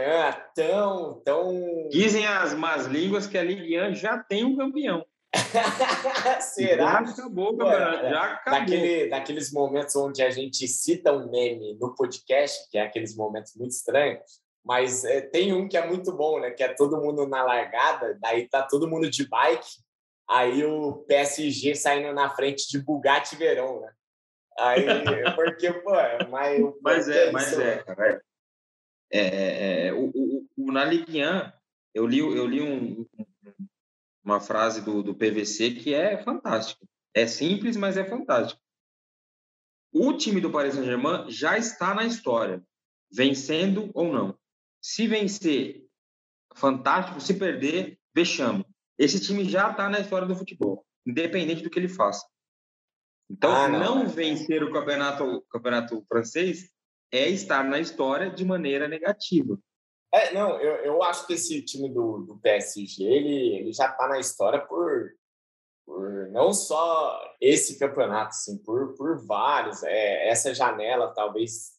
[0.52, 1.88] tão, tão...
[1.88, 5.06] Dizem as más línguas que a Ligue 1 já tem um campeão.
[6.40, 7.04] Será?
[7.04, 8.60] Já acabou campeonato, já acabou.
[8.60, 13.54] Daquele, daqueles momentos onde a gente cita um meme no podcast, que é aqueles momentos
[13.54, 14.22] muito estranhos,
[14.64, 16.50] mas é, tem um que é muito bom, né?
[16.50, 19.68] Que é todo mundo na largada, daí tá todo mundo de bike,
[20.28, 23.92] aí o PSG saindo na frente de Bugatti Verão, né?
[24.58, 24.84] Aí,
[25.36, 26.60] porque, pô, é mas...
[26.82, 28.22] Mas é, mas é, cara.
[29.10, 31.52] É, é, é, o, o, o, na Ligue 1,
[31.94, 33.06] eu li, eu li um,
[34.24, 36.84] uma frase do, do PVC que é fantástica.
[37.14, 38.60] É simples, mas é fantástico.
[39.92, 42.60] O time do Paris Saint-Germain já está na história,
[43.12, 44.36] vencendo ou não.
[44.82, 45.86] Se vencer,
[46.56, 47.20] fantástico.
[47.20, 48.66] Se perder, vexame.
[48.98, 52.26] Esse time já está na história do futebol, independente do que ele faça.
[53.30, 54.04] Então, ah, não.
[54.04, 54.08] não.
[54.08, 56.70] vencer o campeonato, o campeonato francês
[57.12, 59.58] é estar na história de maneira negativa.
[60.12, 64.06] É, não, eu, eu acho que esse time do, do PSG ele, ele já está
[64.06, 65.12] na história por,
[65.84, 69.82] por não só esse campeonato, assim, por, por vários.
[69.82, 71.74] É, essa janela, talvez.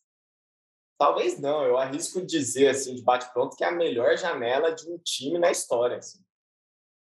[0.97, 4.97] Talvez não, eu arrisco dizer, assim, de bate-pronto, que é a melhor janela de um
[4.97, 5.97] time na história.
[5.97, 6.19] Assim.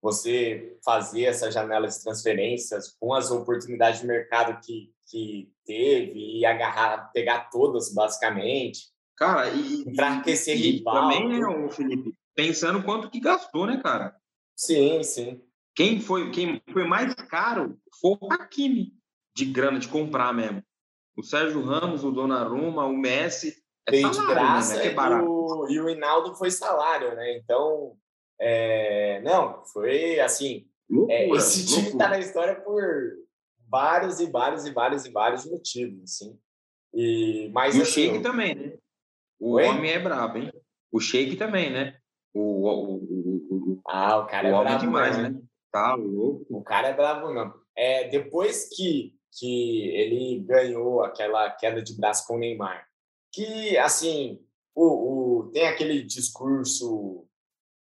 [0.02, 6.46] Você fazer essa janela de transferências com as oportunidades de mercado que, que teve e
[6.46, 9.82] agarrar, pegar todas, basicamente Cara, e.
[9.82, 11.10] Enfraquecer rival.
[11.10, 12.16] Também, né, o Felipe?
[12.34, 14.16] Pensando quanto que gastou, né, cara?
[14.56, 15.42] Sim, sim.
[15.76, 18.94] Quem foi, quem foi mais caro foi o Hakimi,
[19.36, 20.64] de grana, de comprar mesmo.
[21.18, 23.54] O Sérgio Ramos, o Donnarumma, o Messi.
[23.86, 24.88] É Veio de graça né?
[24.88, 27.38] é e, o, e o Hinaldo foi salário, né?
[27.38, 27.98] Então,
[28.40, 30.68] é, não, foi assim.
[30.90, 32.84] Loucura, é, esse time está na história por
[33.70, 36.40] vários e vários e vários e vários motivos, assim.
[36.94, 38.78] E, mas, e assim, o Sheik também, né?
[39.40, 39.66] O Oi?
[39.66, 40.52] homem é brabo, hein?
[40.92, 41.98] O Shake também, né?
[42.34, 45.30] O, o, o, o ah, o cara o é homem brabo demais, né?
[45.30, 45.42] né?
[45.72, 46.46] Tá louco.
[46.50, 47.54] O cara é brabo não.
[47.76, 52.88] É, depois que, que ele ganhou aquela queda de braço com o Neymar,
[53.32, 54.40] que, assim,
[54.76, 57.29] o, o, tem aquele discurso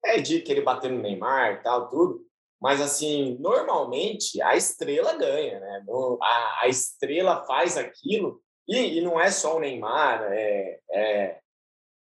[0.05, 2.27] é, de que ele bateu no Neymar e tal, tudo,
[2.61, 5.85] mas, assim, normalmente a estrela ganha, né?
[6.23, 11.41] A, a estrela faz aquilo e, e, não é só o Neymar, é, é,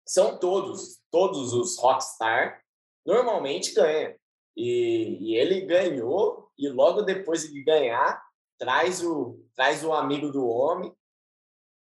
[0.06, 2.64] são todos, todos os rockstar
[3.06, 4.16] normalmente ganham.
[4.56, 8.26] E, e, ele ganhou e logo depois de ganhar
[8.58, 10.92] traz o traz o amigo do homem,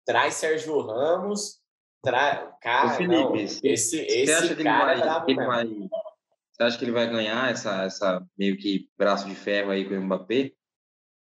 [0.06, 1.60] traz Sérgio Ramos,
[2.08, 7.10] traz cara, Felipe, não, esse esse vai, é bravo vai, Você acha que ele vai
[7.10, 10.54] ganhar essa essa meio que braço de ferro aí com o Mbappé?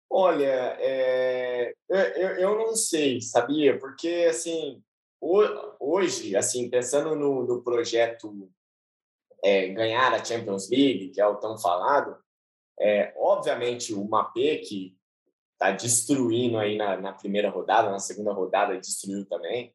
[0.10, 3.78] Olha, é, eu, eu não sei, sabia?
[3.78, 4.82] Porque assim
[5.22, 8.50] hoje, assim, pensando no, no projeto
[9.44, 12.17] é, ganhar a Champions League, que é o tão falado,
[12.80, 14.98] é, obviamente o Mbappé, que
[15.54, 19.72] está destruindo aí na, na, primeira rodada, na segunda rodada destruiu também,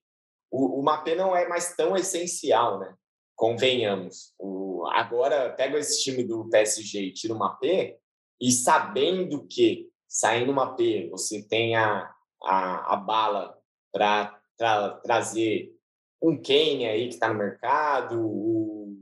[0.57, 2.95] o, o Mbappé não é mais tão essencial, né?
[3.35, 4.33] Convenhamos.
[4.39, 7.99] O, agora, pega esse time do PSG e tira o Mbappé,
[8.41, 12.11] e sabendo que, saindo o Mbappé, você tem a,
[12.43, 13.57] a, a bala
[13.93, 15.75] para tra trazer
[16.23, 18.97] um Kane aí que está no mercado, o,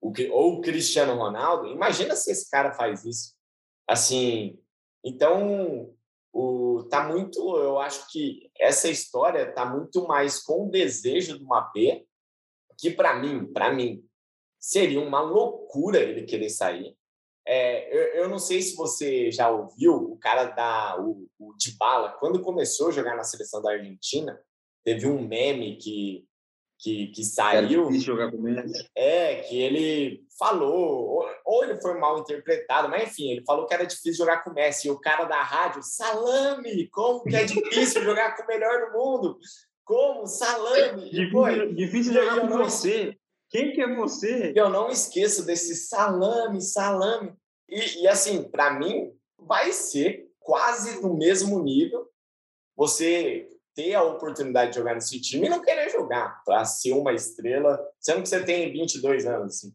[0.00, 1.68] o, ou o Cristiano Ronaldo.
[1.68, 3.34] Imagina se esse cara faz isso.
[3.88, 4.58] Assim,
[5.04, 5.94] então
[6.32, 11.44] o, tá muito, eu acho que essa história tá muito mais com o desejo do
[11.44, 12.04] Mbappé,
[12.78, 14.04] que para mim, para mim,
[14.58, 16.96] seria uma loucura ele querer sair.
[17.46, 22.16] É, eu, eu, não sei se você já ouviu o cara da o, o Dybala,
[22.18, 24.36] quando começou a jogar na seleção da Argentina,
[24.84, 26.26] teve um meme que,
[26.78, 27.90] que, que saiu.
[27.92, 28.38] jogar com
[28.94, 33.74] É, que ele falou, ou, ou, ele foi mal interpretado, mas enfim, ele falou que
[33.74, 34.88] era difícil jogar com o Messi.
[34.88, 36.88] E o cara da rádio, salame!
[36.88, 39.38] Como que é difícil jogar com o melhor do mundo?
[39.84, 40.26] Como?
[40.26, 41.10] Salame!
[41.10, 42.64] Difícil, difícil jogar com não...
[42.64, 43.16] você.
[43.48, 44.52] Quem que é você?
[44.54, 47.32] Eu não esqueço desse salame, salame.
[47.68, 52.08] E, e assim, para mim, vai ser quase no mesmo nível.
[52.76, 57.12] Você ter a oportunidade de jogar nesse time e não querer jogar para ser uma
[57.12, 59.56] estrela, sendo que você tem 22 anos.
[59.56, 59.74] Assim.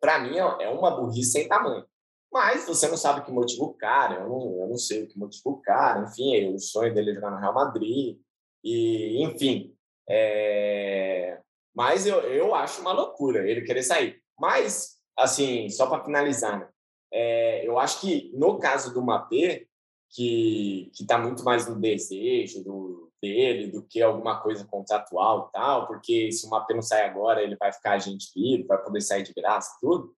[0.00, 1.84] Para mim, é uma burrice sem tamanho.
[2.32, 5.08] Mas você não sabe o que motiva o cara, eu não, eu não sei o
[5.08, 6.04] que motiva o cara.
[6.04, 8.18] Enfim, o sonho dele é jogar no Real Madrid.
[8.62, 9.74] E, enfim,
[10.08, 11.40] É...
[11.74, 14.22] Mas eu, eu acho uma loucura ele querer sair.
[14.38, 16.68] Mas, assim, só para finalizar, né?
[17.12, 19.66] é, eu acho que no caso do Mapê,
[20.10, 25.86] que está muito mais no desejo do, dele do que alguma coisa contratual e tal,
[25.86, 29.22] porque se o Mapê não sair agora, ele vai ficar agente livre, vai poder sair
[29.22, 30.14] de graça tudo.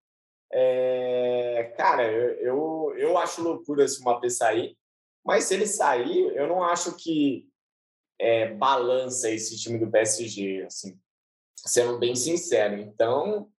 [0.52, 4.76] É, cara, eu, eu, eu acho loucura se o Mapê sair,
[5.24, 7.46] mas se ele sair, eu não acho que
[8.18, 10.98] é, balança esse time do PSG, assim,
[11.56, 12.76] sendo bem sincero.
[12.76, 13.50] Então,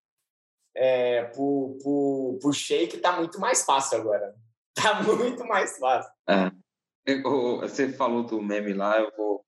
[0.76, 4.36] é, pro, pro, pro Sheik tá muito mais fácil agora.
[4.82, 6.10] Tá muito mais fácil.
[6.30, 6.59] É.
[7.62, 9.46] Você falou do meme lá, eu vou.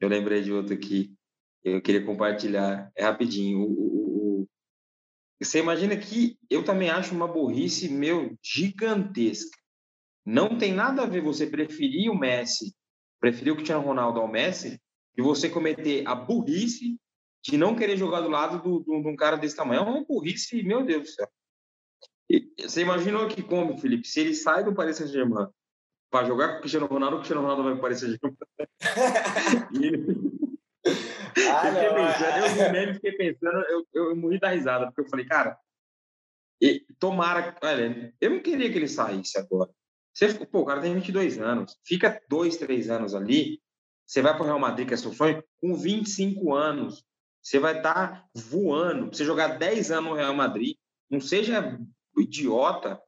[0.00, 1.14] Eu lembrei de outro aqui.
[1.62, 2.90] Eu queria compartilhar.
[2.96, 3.60] É rapidinho.
[3.60, 4.48] O, o, o...
[5.40, 9.56] Você imagina que eu também acho uma burrice, meu, gigantesca.
[10.24, 12.74] Não tem nada a ver você preferir o Messi,
[13.20, 14.80] preferir o Cristiano Ronaldo ao Messi,
[15.16, 16.98] e você cometer a burrice
[17.42, 19.80] de não querer jogar do lado do, do, de um cara desse tamanho.
[19.80, 21.28] É uma burrice, meu Deus do céu.
[22.30, 25.48] E, você imaginou que como, Felipe, se ele sai do Paris Saint-Germain
[26.10, 28.36] para jogar com o Cristiano Ronaldo, o Cristiano Ronaldo vai Paris Saint-Germain.
[29.82, 30.38] ele...
[31.50, 35.02] Ah, eu, fiquei pensando, eu vi meme, fiquei pensando, eu, eu, morri da risada, porque
[35.02, 35.58] eu falei, cara,
[36.60, 39.70] e, tomara, olha, eu não queria que ele saísse agora.
[40.12, 43.60] Você, pô, o cara tem 22 anos, fica dois, três anos ali,
[44.04, 47.04] você vai para o Real Madrid, que é seu sonho, com 25 anos,
[47.42, 49.14] você vai estar tá voando.
[49.14, 50.76] Você jogar 10 anos no Real Madrid,
[51.10, 51.78] não seja
[52.16, 53.00] idiota.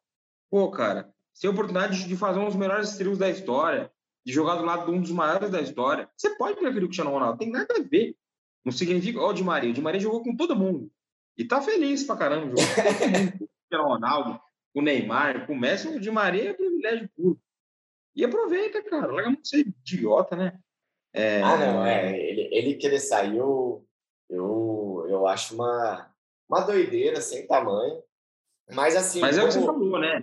[0.51, 3.91] Pô, cara, você tem a oportunidade de fazer um dos melhores trios da história,
[4.27, 6.07] de jogar do lado de um dos maiores da história.
[6.15, 8.15] Você pode preferir o Cristiano Ronaldo, tem nada a ver.
[8.63, 9.71] Não significa, ó, oh, o Di Maria.
[9.71, 10.93] O Di Maria jogou com todo mundo.
[11.39, 13.35] E tá feliz pra caramba, jogou com todo mundo.
[13.41, 14.41] o Cristiano Ronaldo,
[14.75, 17.41] o Neymar, com o Messi, o Di Maria é privilégio puro.
[18.15, 19.11] E aproveita, cara.
[19.11, 20.61] Larga muito ser idiota, né?
[21.15, 21.41] É...
[21.41, 22.21] Ah, não, é.
[22.21, 23.83] Ele, ele querer sair, eu,
[24.29, 26.13] eu, eu acho uma,
[26.47, 28.03] uma doideira sem tamanho.
[28.71, 29.21] Mas assim.
[29.21, 30.21] Mas é o que você falou, né?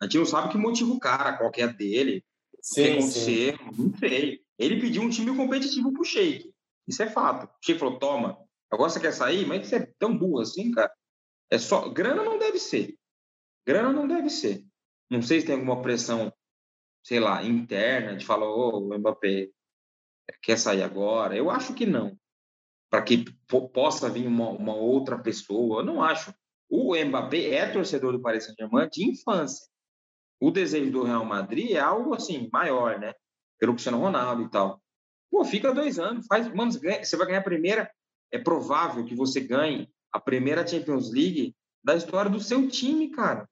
[0.00, 2.24] A gente não sabe que motivo o cara, qual que é dele.
[2.60, 4.40] Sim, o que aconteceu, não sei.
[4.58, 6.52] Ele pediu um time competitivo pro Sheik.
[6.86, 7.46] Isso é fato.
[7.46, 8.38] O Sheik falou: toma,
[8.70, 9.46] agora você quer sair?
[9.46, 10.92] Mas você é tão burro assim, cara.
[11.50, 11.88] É só.
[11.88, 12.96] Grana não deve ser.
[13.66, 14.64] Grana não deve ser.
[15.10, 16.32] Não sei se tem alguma pressão,
[17.02, 19.48] sei lá, interna, de falar, ô, oh, o Mbappé
[20.42, 21.36] quer sair agora.
[21.36, 22.16] Eu acho que não
[22.90, 23.24] para que
[23.72, 25.80] possa vir uma, uma, outra pessoa.
[25.80, 26.34] Eu não acho.
[26.68, 29.66] O Mbappé é torcedor do Paris Saint-Germain de infância.
[30.40, 33.12] O desejo do Real Madrid é algo assim maior, né?
[33.58, 34.80] Pelo Cristiano Ronaldo e tal.
[35.30, 37.90] Pô, fica dois anos, faz, mano, você vai ganhar a primeira.
[38.32, 43.48] É provável que você ganhe a primeira Champions League da história do seu time, cara.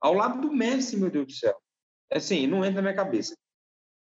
[0.00, 1.56] Ao lado do Messi, meu Deus do céu.
[2.10, 3.36] É assim, não entra na minha cabeça.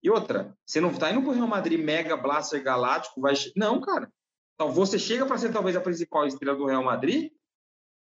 [0.03, 3.35] E outra, você não está indo pro Real Madrid Mega Blaster Galáctico, vai.
[3.57, 4.13] Não, cara.
[4.55, 7.33] Então, você chega para ser talvez a principal estrela do Real Madrid,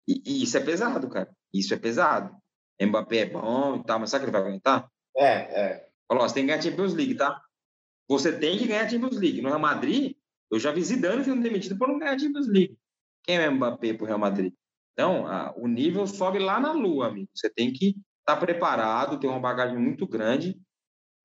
[0.07, 1.31] e, e, isso é pesado, cara.
[1.53, 2.35] Isso é pesado.
[2.87, 4.91] Mbappé é bom e tal, mas sabe que ele vai aguentar?
[5.17, 5.89] É, é.
[6.07, 7.43] Falou, você tem que ganhar a Champions League, tá?
[8.09, 9.43] Você tem que ganhar a Champions League.
[9.43, 10.17] No Real Madrid,
[10.51, 12.79] eu já vi Zidane sendo demitido por não ganhar a Champions League.
[13.25, 14.53] Quem é o Mbappé pro Real Madrid?
[14.93, 17.29] Então, a, o nível sobe lá na lua, amigo.
[17.35, 20.59] Você tem que estar tá preparado, ter uma bagagem muito grande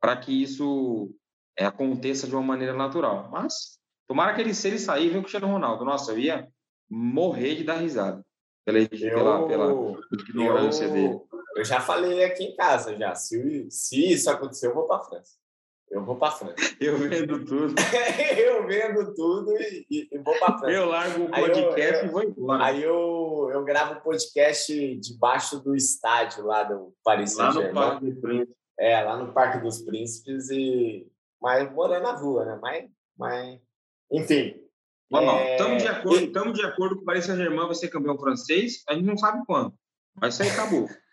[0.01, 1.15] para que isso
[1.57, 3.29] é, aconteça de uma maneira natural.
[3.31, 5.85] Mas Tomara que ele, se ele sair, venha com o Cristiano Ronaldo.
[5.85, 6.47] Nossa, eu ia
[6.89, 8.23] morrer de dar risada
[8.65, 11.19] pela, eu, pela, pela ignorância eu, dele.
[11.55, 13.13] Eu já falei aqui em casa, já.
[13.15, 15.33] Se, se isso acontecer, eu vou para a França.
[15.89, 16.55] Eu vou para a França.
[16.81, 17.75] Eu vendo tudo.
[18.37, 20.71] eu vendo tudo e, e, e vou para a França.
[20.71, 22.65] Eu largo o podcast eu, e vou embora.
[22.65, 27.73] Aí eu, eu gravo o podcast debaixo do estádio lá do Paris Saint-Germain.
[27.73, 28.57] Lá no Parque dos Príncipes.
[28.79, 31.07] É, lá no Parque dos Príncipes e...
[31.39, 32.59] Mas morando na rua, né?
[32.59, 33.59] Mas, mas
[34.11, 34.55] enfim.
[35.11, 35.85] Estamos é...
[35.85, 36.53] de, acordo, e...
[36.53, 39.73] de acordo com o Paris Saint-Germain vai ser campeão francês, a gente não sabe quando.
[40.15, 40.87] Mas isso aí acabou.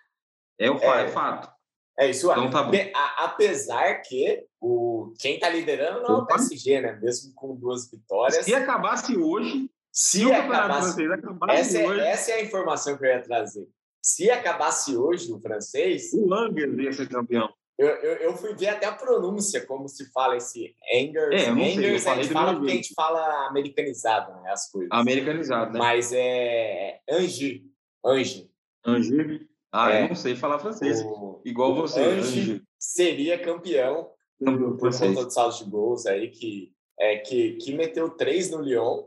[0.60, 1.50] É, o é, é fato.
[1.98, 2.30] É isso.
[2.30, 2.70] Então, tá.
[3.18, 6.34] Apesar que o, quem está liderando não Opa.
[6.34, 6.98] é o PSG, né?
[7.02, 8.44] Mesmo com duas vitórias.
[8.44, 9.70] Se acabasse hoje.
[9.92, 13.22] Se, se acabasse, francês acabasse essa, é, hoje, essa é a informação que eu ia
[13.22, 13.68] trazer.
[14.00, 16.12] Se acabasse hoje o francês.
[16.12, 17.52] O Langer ia ser campeão.
[17.76, 21.42] Eu, eu, eu, fui ver até a pronúncia, como se fala esse Angers.
[21.42, 24.50] É, Angers a gente fala porque a gente fala americanizado, né?
[24.52, 24.90] As coisas.
[24.92, 25.78] Americanizado, né?
[25.78, 27.64] Mas é Ange.
[28.04, 28.50] Ange.
[28.86, 29.49] Ange.
[29.72, 30.04] Ah, é.
[30.04, 31.00] eu não sei falar francês.
[31.02, 32.00] O, Igual você.
[32.00, 37.72] Ange, seria campeão por, por conta de saldo de gols aí, que, é, que, que
[37.72, 39.04] meteu três no Lyon.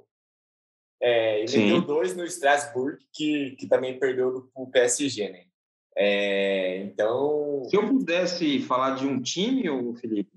[1.01, 1.66] É, e Sim.
[1.66, 5.45] meteu dois no Strasbourg, que, que também perdeu o PSG, né?
[5.95, 7.64] É, então.
[7.70, 9.64] Se eu pudesse falar de um time,
[9.95, 10.32] Felipe,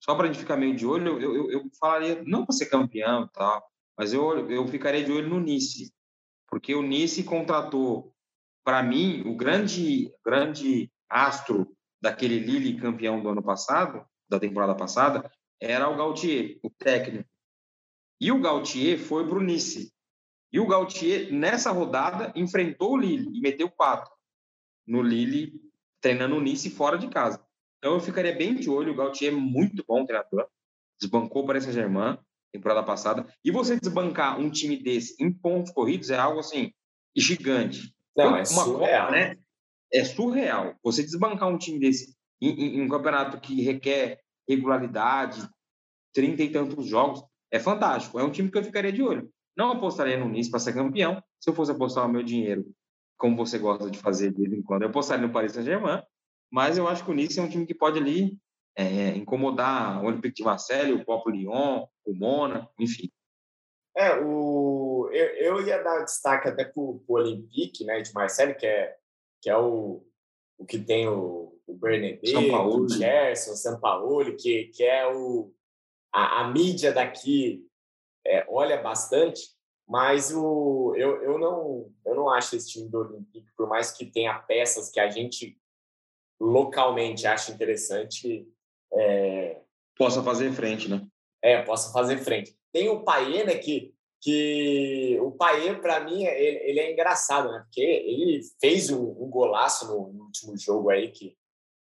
[0.00, 2.66] só para a gente ficar meio de olho, eu, eu, eu falaria, não para ser
[2.66, 3.64] campeão e tal,
[3.96, 5.92] mas eu, eu ficaria de olho no Nice,
[6.48, 8.11] porque o Nice contratou,
[8.64, 15.30] para mim, o grande, grande astro daquele Lille campeão do ano passado, da temporada passada,
[15.60, 17.28] era o Gautier, o técnico.
[18.20, 19.92] E o Gautier foi o Nice.
[20.52, 24.12] E o Gautier, nessa rodada, enfrentou o Lille e meteu quatro
[24.86, 25.52] no Lille,
[26.00, 27.44] treinando o Nice fora de casa.
[27.78, 28.92] Então eu ficaria bem de olho.
[28.92, 30.46] O Gautier é muito bom treinador.
[31.00, 32.18] Desbancou para essa Germain
[32.52, 33.26] temporada passada.
[33.44, 36.72] E você desbancar um time desse em pontos corridos é algo assim
[37.16, 37.94] gigante.
[38.16, 39.06] Não, é uma surreal.
[39.06, 39.38] Copa, né?
[39.92, 40.74] É surreal.
[40.82, 45.48] Você desbancar um time desse em, em, um campeonato que requer regularidade,
[46.12, 48.18] trinta e tantos jogos, é fantástico.
[48.18, 49.30] É um time que eu ficaria de olho.
[49.56, 51.22] Não apostaria no Nice para ser campeão.
[51.38, 52.64] Se eu fosse apostar o meu dinheiro,
[53.18, 56.02] como você gosta de fazer de vez em quando, eu apostaria no Paris Saint-Germain.
[56.50, 58.36] Mas eu acho que o Nice é um time que pode ali
[58.76, 63.10] é, incomodar o Olympique de Marseille, o próprio Lyon, o Mona, enfim.
[63.96, 68.66] É, o, eu, eu ia dar destaque até para o Olympique né, de Marseille, que
[68.66, 68.96] é,
[69.40, 70.02] que é o,
[70.58, 75.52] o que tem o, o Bernadette, o Gerson, o Sampaoli, que, que é o,
[76.12, 77.66] a, a mídia daqui
[78.26, 79.42] é, olha bastante,
[79.86, 84.06] mas o, eu, eu, não, eu não acho esse time do Olympique, por mais que
[84.06, 85.58] tenha peças que a gente
[86.40, 88.48] localmente acha interessante.
[88.92, 89.60] É...
[89.96, 91.06] Possa fazer frente, né?
[91.42, 92.56] É, possa fazer frente.
[92.72, 97.60] Tem o Paê, né, que, que o Paê, para mim, ele, ele, é engraçado, né?
[97.64, 101.36] Porque ele fez um, um golaço no, no, último jogo aí, que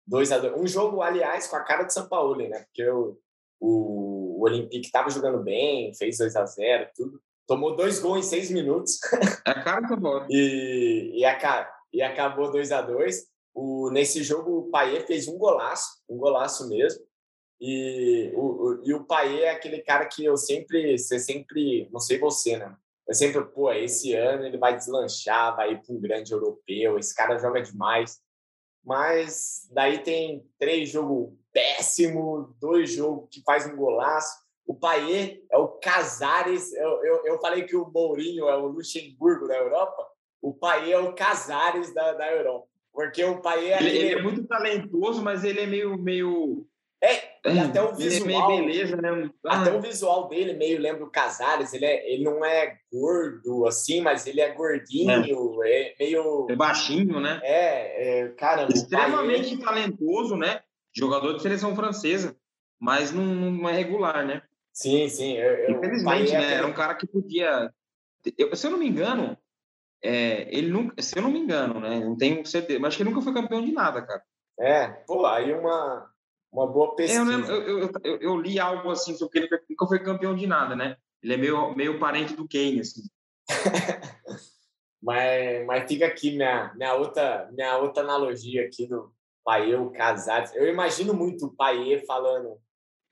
[0.07, 2.65] 2 a 2 Um jogo, aliás, com a cara de São Paulo, né?
[2.65, 3.17] Porque o,
[3.59, 7.21] o, o Olympique estava jogando bem, fez 2 a 0 tudo.
[7.47, 8.99] Tomou dois gols em seis minutos.
[9.45, 14.59] É a cara do e, e, a, e acabou 2 a 2 o, nesse jogo,
[14.59, 17.03] o Paier fez um golaço, um golaço mesmo.
[17.61, 21.99] E o, o, e o Paier é aquele cara que eu sempre, você sempre, não
[21.99, 22.75] sei você, né?
[23.07, 27.15] Eu sempre, pô, esse ano ele vai deslanchar, vai ir para um grande europeu, esse
[27.15, 28.19] cara joga demais.
[28.83, 34.41] Mas daí tem três jogos péssimo, dois jogos que faz um golaço.
[34.65, 36.73] O Paier é o Casares.
[36.73, 40.07] Eu, eu, eu falei que o Mourinho é o Luxemburgo da Europa.
[40.41, 42.71] O Paier é o Casares da, da Europa.
[42.93, 43.81] Porque o pai é.
[43.81, 45.97] Ele, ele, é muito talentoso, mas ele é meio.
[45.97, 46.67] meio...
[47.03, 48.01] É, e até o visual.
[48.01, 49.29] Ele é meio beleza, né?
[49.45, 49.61] Ah.
[49.61, 51.73] Até o visual dele meio lembra o Casares.
[51.73, 55.09] Ele, é, ele não é gordo assim, mas ele é gordinho,
[55.63, 56.47] é, é meio.
[56.49, 57.39] É baixinho, né?
[57.43, 58.67] É, é cara.
[58.71, 60.61] Extremamente talentoso, né?
[60.95, 62.35] Jogador de seleção francesa,
[62.79, 64.43] mas não, não é regular, né?
[64.71, 65.37] Sim, sim.
[65.37, 66.53] Eu, Infelizmente, né?
[66.53, 67.71] Era um cara que podia.
[68.37, 69.35] Eu, se eu não me engano,
[70.03, 71.99] é, ele nunca, se eu não me engano, né?
[71.99, 74.21] Não tenho certeza, mas acho que ele nunca foi campeão de nada, cara.
[74.59, 76.07] É, pô, aí uma,
[76.51, 77.31] uma boa pesquisa.
[77.31, 80.75] Eu, eu, eu, eu, li algo assim sobre que ele nunca foi campeão de nada,
[80.75, 80.97] né?
[81.23, 83.03] Ele é meio, meio parente do Kane, assim.
[85.01, 90.53] mas, mas fica aqui minha, minha, outra, minha outra analogia aqui do Paier Casares.
[90.55, 92.59] Eu imagino muito o Paier falando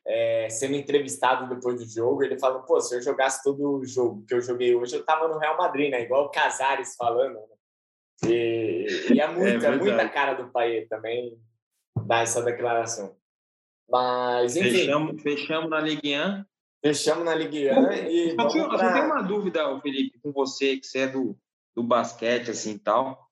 [0.09, 4.25] é, sendo entrevistado depois do jogo, ele falou, pô, se eu jogasse todo o jogo
[4.27, 6.01] que eu joguei hoje, eu tava no Real Madrid, né?
[6.01, 7.35] Igual o Casares falando.
[7.35, 8.27] Né?
[8.27, 11.39] E, e, é, muito, é, é muita cara do Paier também
[12.05, 13.15] dar essa declaração.
[13.89, 14.71] Mas, enfim...
[14.71, 16.45] Fechamos, fechamos na Ligue 1.
[16.81, 18.87] Fechamos na Ligue 1 e eu, eu, pra...
[18.87, 21.37] eu tenho uma dúvida, Felipe, com você, que você é do,
[21.75, 23.27] do basquete, assim, e tal.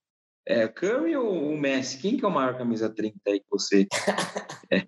[0.46, 2.00] É, Curry ou o Messi?
[2.00, 3.88] Quem que é o maior camisa 30 aí que você...
[4.72, 4.86] é.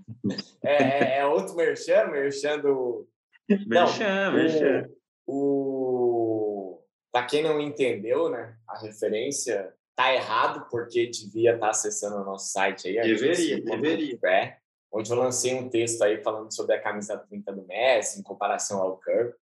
[0.63, 3.07] É, é, outro merchan, merchan do...
[3.67, 4.89] Merchan, merchan.
[5.25, 5.33] O...
[5.33, 6.83] o...
[7.11, 12.23] Para quem não entendeu, né, a referência tá errado, porque devia estar tá acessando o
[12.23, 13.01] nosso site aí.
[13.01, 14.17] Deveria, deveria.
[14.25, 14.57] É,
[14.91, 18.81] onde eu lancei um texto aí falando sobre a camisa 30 do Messi em comparação
[18.81, 19.33] ao Curry,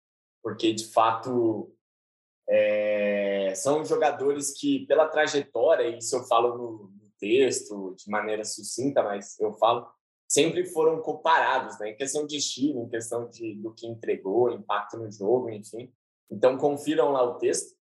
[0.43, 1.73] porque, de fato,
[2.47, 9.01] é, são jogadores que, pela trajetória, isso eu falo no, no, texto de maneira sucinta,
[9.01, 9.89] mas eu falo,
[10.29, 11.89] sempre foram comparados, né?
[11.89, 15.91] em questão de estilo, em questão de, do que entregou, impacto no jogo, enfim.
[16.29, 17.75] Então, confiram lá o texto.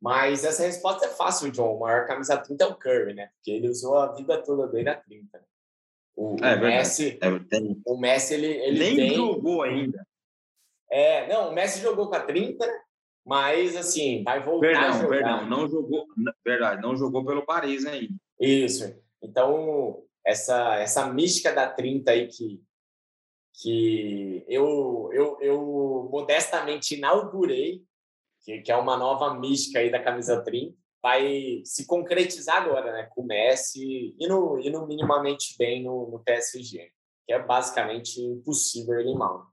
[0.00, 1.76] Mas essa resposta é fácil, John.
[1.76, 3.28] O maior camisa 30 é o Curry, né?
[3.36, 5.40] Porque ele usou a vida toda dele a 30.
[6.14, 7.28] O, é, o Messi, é,
[7.86, 9.14] o Messi, ele, ele Nem tem...
[9.14, 10.06] jogou ainda.
[10.90, 12.66] É, não, o Messi jogou com a 30,
[13.24, 15.08] mas assim, vai voltar perdão, a jogar.
[15.08, 16.06] Perdão, não jogou,
[16.44, 18.14] verdade, não jogou pelo Paris ainda.
[18.38, 18.94] Isso.
[19.22, 22.62] Então, essa essa mística da 30 aí que
[23.54, 27.82] que eu eu, eu modestamente inaugurei,
[28.42, 33.08] que, que é uma nova mística aí da camisa 30, vai se concretizar agora, né,
[33.12, 36.90] com o Messi e no, e no minimamente bem no, no PSG,
[37.26, 39.48] que é basicamente impossível ele mal.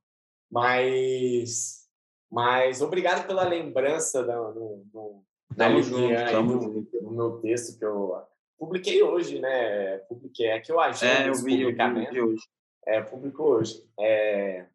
[0.52, 1.88] Mas,
[2.32, 5.24] mas obrigado pela lembrança do, do, do,
[5.56, 8.22] da Livian no, no meu texto que eu
[8.60, 9.98] publiquei hoje, né?
[10.00, 12.16] Publiquei, é que eu agendo é, eu vi, publicamento.
[12.16, 12.44] Eu vi hoje.
[12.86, 13.84] É, publicou hoje.
[14.00, 14.68] É...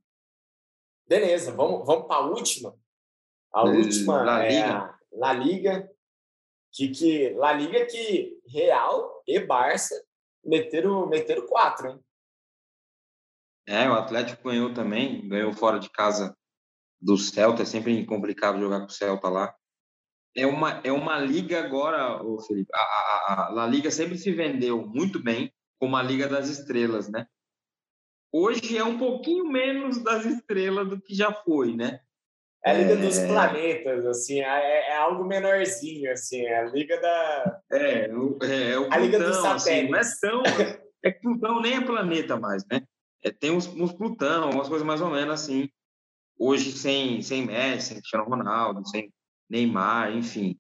[1.06, 2.74] Beleza, vamos, vamos para a última.
[3.52, 5.93] A última La é a La Liga.
[6.74, 9.94] Que, que, La Liga que Real e Barça
[10.44, 12.00] meteram, meteram quatro, hein?
[13.66, 16.36] É, o Atlético ganhou também, ganhou fora de casa
[17.00, 19.54] do Celta, é sempre complicado jogar com o Celta lá.
[20.36, 24.32] É uma, é uma liga agora, ô Felipe, a, a, a La Liga sempre se
[24.32, 27.26] vendeu muito bem como a Liga das Estrelas, né?
[28.32, 32.00] Hoje é um pouquinho menos das estrelas do que já foi, né?
[32.64, 32.96] É a Liga é...
[32.96, 37.60] dos Planetas, assim, é, é, é, algo menorzinho, assim, é a Liga da...
[37.70, 39.98] É, o, é, o Plutão, a Liga dos Satélites.
[39.98, 40.82] Assim, não é tão...
[41.04, 42.80] É que Plutão nem é planeta mais, né?
[43.22, 45.68] É, tem uns, uns Plutão, umas coisas mais ou menos assim.
[46.38, 49.12] Hoje sem, sem Messi, sem Cristiano Ronaldo, sem
[49.48, 50.58] Neymar, enfim.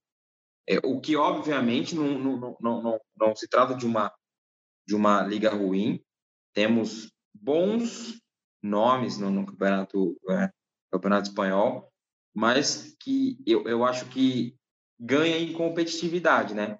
[0.68, 4.12] É, o que, obviamente, não, não, não, não, não se trata de uma,
[4.86, 6.00] de uma liga ruim.
[6.52, 8.20] Temos bons
[8.62, 10.50] nomes no, no campeonato, é,
[10.90, 11.90] campeonato espanhol,
[12.34, 14.56] mas que eu, eu acho que
[14.98, 16.78] ganha em competitividade, né?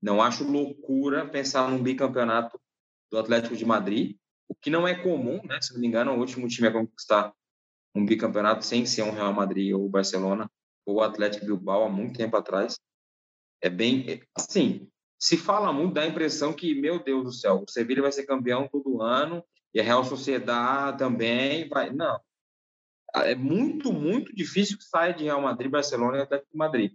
[0.00, 2.60] Não acho loucura pensar num bicampeonato
[3.10, 4.16] do Atlético de Madrid,
[4.48, 5.60] o que não é comum, né?
[5.60, 7.32] Se não me engano, o último time a conquistar
[7.94, 10.50] um bicampeonato sem ser um Real Madrid ou Barcelona
[10.86, 12.78] ou Atlético Bilbao há muito tempo atrás.
[13.60, 14.88] É bem, assim,
[15.18, 18.26] se fala muito, dá a impressão que, meu Deus do céu, o Sevilla vai ser
[18.26, 21.90] campeão todo ano e a Real Sociedade também vai.
[21.90, 22.18] Não.
[23.14, 26.92] É muito, muito difícil que saia de Real Madrid, Barcelona e Atlético de Madrid.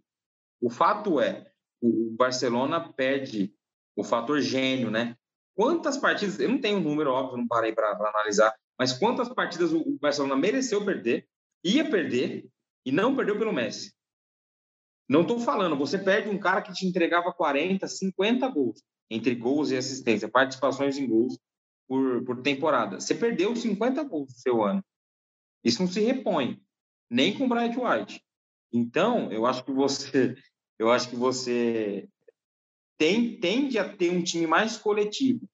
[0.60, 1.52] O fato é,
[1.82, 3.54] o Barcelona perde
[3.96, 5.16] o fator gênio, né?
[5.56, 9.72] Quantas partidas, eu não tenho um número óbvio, não parei para analisar, mas quantas partidas
[9.72, 11.28] o Barcelona mereceu perder,
[11.64, 12.48] ia perder
[12.86, 13.94] e não perdeu pelo Messi.
[15.10, 19.72] Não estou falando, você perde um cara que te entregava 40, 50 gols, entre gols
[19.72, 21.40] e assistência, participações em gols
[21.88, 23.00] por, por temporada.
[23.00, 24.84] Você perdeu 50 gols no seu ano.
[25.68, 26.62] Isso não se repõe,
[27.10, 28.24] nem com Bright White.
[28.72, 30.34] Então, eu acho que você,
[30.80, 32.08] eu acho que você
[32.98, 35.46] tem, tende a ter um time mais coletivo.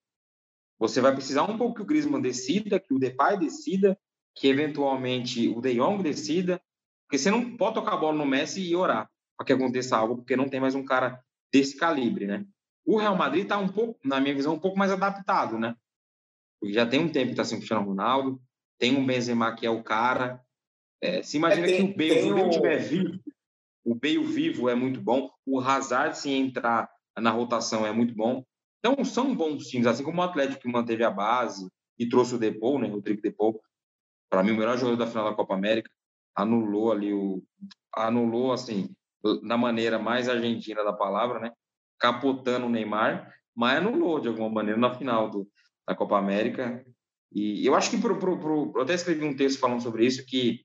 [0.78, 3.98] Você vai precisar um pouco que o Griezmann decida, que o Depay decida,
[4.36, 6.62] que eventualmente o De Jong decida,
[7.04, 10.18] porque você não pode tocar a bola no Messi e orar para que aconteça algo,
[10.18, 11.20] porque não tem mais um cara
[11.52, 12.46] desse calibre, né?
[12.86, 15.74] O Real Madrid está um pouco, na minha visão, um pouco mais adaptado, né?
[16.60, 18.40] Porque já tem um tempo que está sem o Cristiano Ronaldo,
[18.78, 20.40] tem um Benzema que é o cara.
[21.00, 23.20] É, se imagina é, tem, que o Bale, se o Bale estiver vivo,
[23.84, 28.44] o Bale vivo é muito bom, o Hazard, se entrar na rotação é muito bom.
[28.78, 31.68] Então, são bons times, assim como o Atlético que manteve a base
[31.98, 33.60] e trouxe o Depou, né, o Rodrigo Depou,
[34.30, 35.90] para mim o melhor jogador da final da Copa América,
[36.34, 37.42] anulou ali o
[37.94, 38.90] anulou assim,
[39.46, 41.52] da maneira mais argentina da palavra, né,
[41.98, 45.48] capotando o Neymar, mas anulou de alguma maneira na final do,
[45.86, 46.84] da Copa América.
[47.34, 50.24] E eu acho que pro, pro, pro, eu até escrevi um texto falando sobre isso
[50.24, 50.64] que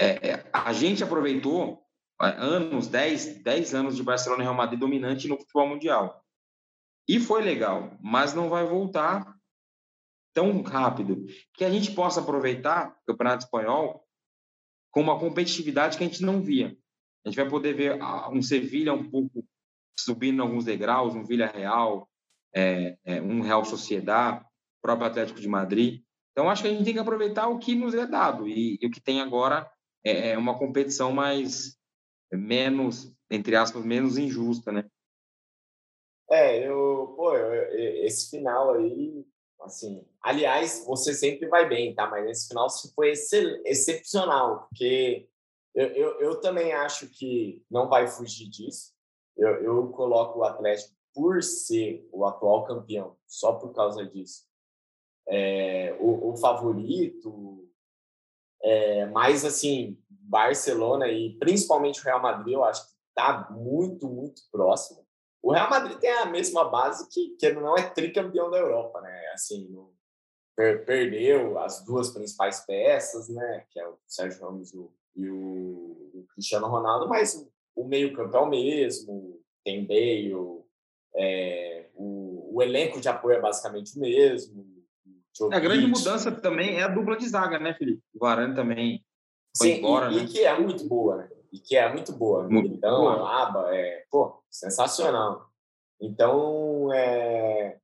[0.00, 1.80] é, é a gente aproveitou
[2.18, 6.22] anos, 10, 10 anos de Barcelona e Real Madrid dominante no futebol mundial.
[7.08, 9.34] E foi legal, mas não vai voltar
[10.34, 11.24] tão rápido.
[11.54, 14.04] Que a gente possa aproveitar o Campeonato Espanhol
[14.90, 16.76] com uma competitividade que a gente não via.
[17.24, 19.44] A gente vai poder ver ah, um Sevilha um pouco
[19.98, 22.08] subindo alguns degraus, um Vila Real,
[22.54, 24.44] é, é, um Real Sociedade,
[24.82, 26.02] próprio Atlético de Madrid.
[26.32, 28.48] Então, acho que a gente tem que aproveitar o que nos é dado.
[28.48, 29.70] E, e o que tem agora
[30.04, 31.76] é, é uma competição mais
[32.32, 34.88] menos, entre aspas, menos injusta, né?
[36.30, 39.26] É, eu, pô, eu, esse final aí,
[39.62, 42.08] assim, aliás, você sempre vai bem, tá?
[42.08, 43.12] Mas esse final foi
[43.64, 45.28] excepcional, porque
[45.74, 48.92] eu, eu, eu, também acho que não vai fugir disso.
[49.36, 54.49] Eu, eu coloco o Atlético por ser o atual campeão, só por causa disso.
[55.30, 57.68] É, o, o favorito,
[58.62, 64.42] é, mas assim, Barcelona e principalmente o Real Madrid, eu acho que está muito, muito
[64.50, 65.06] próximo.
[65.42, 69.30] O Real Madrid tem a mesma base que, que não é tricampeão da Europa, né?
[69.32, 69.94] Assim, no,
[70.54, 73.64] per, perdeu as duas principais peças, né?
[73.70, 77.86] Que é o Sérgio Ramos e o, e o, o Cristiano Ronaldo, mas o, o
[77.86, 80.34] meio-campo é o mesmo, tem Bale,
[81.14, 84.79] é, o, o elenco de apoio é basicamente o mesmo.
[85.52, 88.02] A grande mudança também é a dupla de zaga, né, Felipe?
[88.14, 89.04] O Varane também
[89.56, 90.22] foi Sim, embora, e, né?
[90.22, 91.28] e que é muito boa, né?
[91.52, 92.48] E que é muito boa.
[92.48, 93.28] Muito então, boa.
[93.28, 95.48] a Aba é, pô, sensacional.
[96.00, 97.78] Então, é,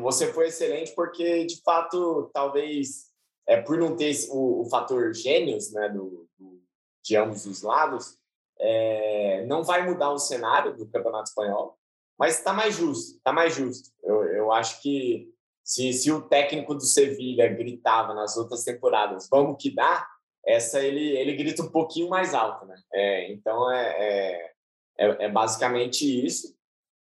[0.00, 3.06] você foi excelente porque, de fato, talvez
[3.46, 6.62] é, por não ter o, o fator gênios né, do, do,
[7.04, 8.18] de ambos os lados,
[8.58, 11.78] é, não vai mudar o cenário do Campeonato Espanhol,
[12.18, 13.90] mas está mais justo, está mais justo.
[14.02, 15.32] Eu, eu acho que
[15.66, 20.06] se, se o técnico do Sevilha gritava nas outras temporadas, vamos que dá,
[20.46, 22.80] essa ele, ele grita um pouquinho mais alto, né?
[22.94, 24.52] É, então é, é,
[24.96, 26.56] é, é basicamente isso.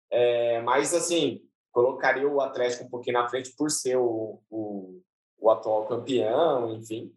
[0.09, 5.01] É, mas assim, colocaria o Atlético um pouquinho na frente por ser o, o,
[5.37, 7.13] o atual campeão, enfim.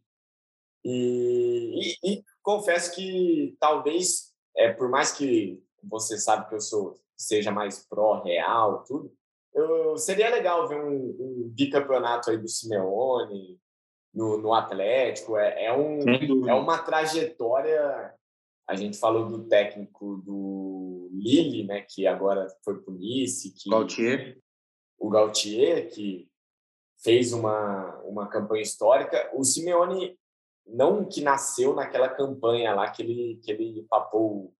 [0.85, 6.99] E, e, e, confesso que talvez, é, por mais que você sabe que eu sou
[7.16, 9.14] seja mais pró-real, tudo,
[9.53, 13.59] eu, seria legal ver um, um bicampeonato aí do Simeone
[14.14, 15.36] no, no Atlético.
[15.36, 18.14] É, é, um, é uma trajetória.
[18.68, 23.53] A gente falou do técnico do Lille, né, que agora foi para o Nice.
[23.53, 24.38] Que, Gautier.
[24.98, 26.28] O Gautier, que
[27.03, 29.30] fez uma, uma campanha histórica.
[29.34, 30.18] O Simeone,
[30.66, 34.55] não que nasceu naquela campanha lá que ele, que ele papou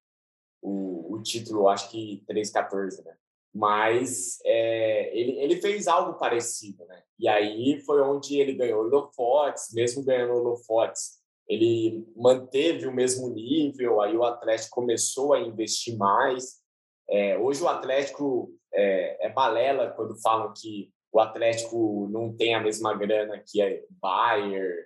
[0.61, 3.17] o, o título, acho que 3-14, né?
[3.55, 7.03] Mas é, ele, ele fez algo parecido, né?
[7.19, 12.95] E aí foi onde ele ganhou o Lofotes, mesmo ganhando o Lofotes, ele manteve o
[12.95, 16.61] mesmo nível, aí o Atlético começou a investir mais.
[17.09, 22.61] É, hoje o Atlético é, é balela quando falam que o Atlético não tem a
[22.61, 24.85] mesma grana que a Bayern,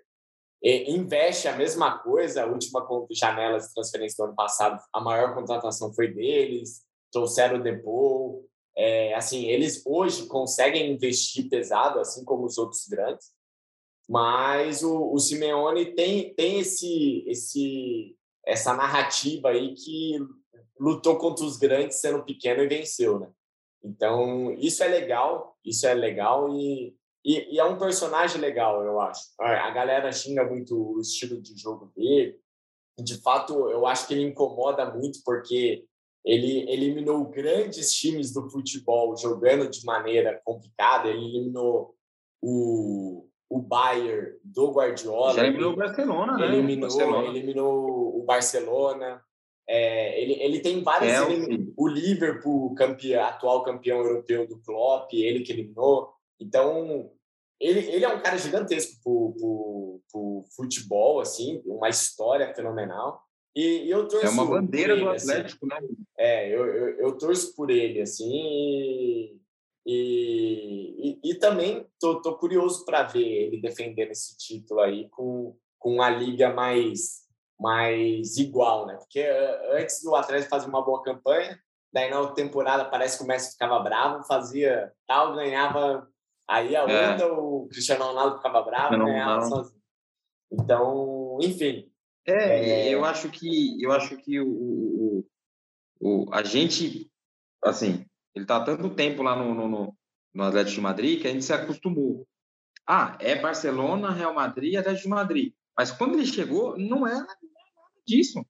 [0.63, 2.43] investe a mesma coisa.
[2.45, 7.63] A última janela de transferência do ano passado, a maior contratação foi deles, trouxeram o
[7.63, 8.47] Depou.
[8.77, 13.33] É, assim, eles hoje conseguem investir pesado, assim como os outros grandes,
[14.09, 20.19] mas o, o Simeone tem, tem esse, esse, essa narrativa aí que
[20.79, 23.31] lutou contra os grandes sendo pequeno e venceu, né?
[23.83, 29.01] Então, isso é legal, isso é legal e, e, e, é um personagem legal, eu
[29.01, 29.23] acho.
[29.39, 32.41] A galera xinga muito o estilo de jogo dele.
[32.99, 35.87] De fato, eu acho que ele incomoda muito porque
[36.25, 41.09] ele eliminou grandes times do futebol jogando de maneira complicada.
[41.09, 41.95] Ele eliminou
[42.43, 45.35] o, o Bayern do Guardiola.
[45.35, 46.47] Já eliminou o Barcelona, né?
[46.47, 47.29] Eliminou, Barcelona.
[47.29, 49.23] eliminou o Barcelona.
[49.69, 51.13] É, ele, ele tem vários.
[51.77, 56.13] o Liverpool, campeão, atual campeão europeu do Klopp, ele que eliminou.
[56.41, 57.11] Então,
[57.61, 63.24] ele, ele é um cara gigantesco pro, pro, futebol, assim, uma história fenomenal.
[63.55, 65.31] E, e eu torço É uma bandeira ele, do assim.
[65.31, 65.87] Atlético, assim.
[65.87, 65.95] né?
[66.19, 69.39] É, eu, eu, eu, torço por ele, assim, e,
[69.87, 76.03] e, e, também tô, tô curioso para ver ele defendendo esse título aí com, com
[76.03, 77.25] a liga mais
[77.59, 78.97] mais igual, né?
[78.97, 81.59] Porque eh, antes o Atlético fazia uma boa campanha,
[81.93, 86.09] daí na outra temporada parece que o Messi ficava bravo, fazia tal, ganhava,
[86.49, 87.11] aí a é.
[87.11, 87.33] outra é.
[87.33, 89.81] o Cristiano Ronaldo ficava bravo, não, ganhava sozinho.
[90.51, 91.91] Então, enfim.
[92.27, 95.27] É, é, eu acho que eu acho que o, o,
[96.01, 97.11] o, a gente,
[97.63, 99.97] assim, ele tá há tanto tempo lá no, no,
[100.33, 102.27] no Atlético de Madrid que a gente se acostumou.
[102.87, 105.55] Ah, é Barcelona, Real Madrid, Atlético de Madrid.
[105.77, 107.39] Mas quando ele chegou, não era nada
[108.07, 108.45] disso.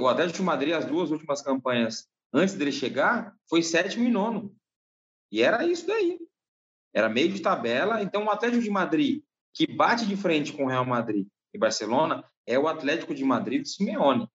[0.00, 4.54] O Atlético de Madrid, as duas últimas campanhas antes dele chegar, foi sétimo e nono.
[5.30, 6.18] E era isso daí.
[6.92, 8.02] Era meio de tabela.
[8.02, 9.22] Então, o Atlético de Madrid,
[9.52, 13.62] que bate de frente com o Real Madrid e Barcelona, é o Atlético de Madrid
[13.62, 14.28] do Simeone.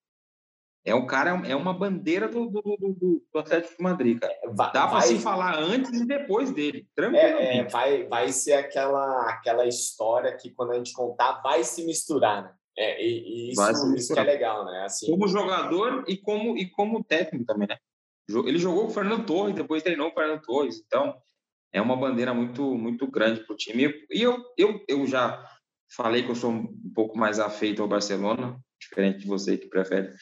[0.85, 4.33] É um cara, é uma bandeira do, do, do, do Atlético de Madrid, cara.
[4.41, 7.41] É, Dá para se falar antes e depois dele, tranquilamente.
[7.41, 11.85] É, é, vai, vai ser aquela, aquela história que quando a gente contar vai se
[11.85, 12.53] misturar, né?
[12.77, 14.83] É, e, e isso, isso que é legal, né?
[14.85, 17.77] Assim, como jogador e como, e como técnico também, né?
[18.29, 20.81] Ele jogou com o Fernando Torres, depois treinou o Fernando Torres.
[20.85, 21.13] Então,
[21.73, 23.93] é uma bandeira muito, muito grande para o time.
[24.09, 25.45] E eu, eu, eu já
[25.95, 30.13] falei que eu sou um pouco mais afeito ao Barcelona, diferente de você que prefere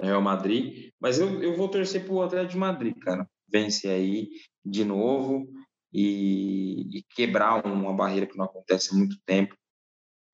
[0.00, 3.28] Real Madrid, mas eu, eu vou torcer para o Atlético de Madrid, cara.
[3.48, 4.28] Vence aí
[4.64, 5.46] de novo
[5.92, 9.56] e, e, quebrar uma barreira que não acontece há muito tempo,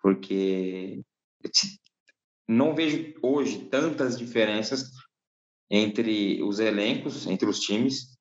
[0.03, 1.03] porque
[2.49, 4.91] não vejo hoje tantas diferenças
[5.71, 8.17] entre os elencos, entre os times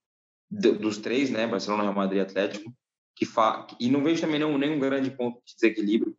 [0.49, 2.73] dos três, né, Barcelona, Real Madrid, Atlético,
[3.15, 3.67] que fa...
[3.79, 6.17] e não vejo também nenhum, nenhum grande ponto de desequilíbrio.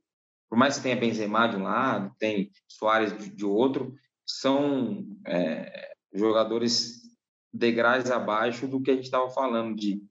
[0.48, 3.94] Por mais que tenha Benzema de um lado, tem Soares de, outro,
[4.24, 7.02] são é, jogadores
[7.52, 10.02] degraus abaixo do que a gente estava falando de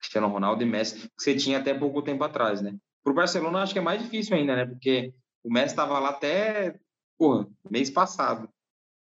[0.00, 2.76] Cristiano Ronaldo e Messi, que você tinha até pouco tempo atrás, né?
[3.02, 4.66] Para o Barcelona, acho que é mais difícil ainda, né?
[4.66, 6.78] Porque o Messi estava lá até
[7.18, 8.48] porra, mês passado.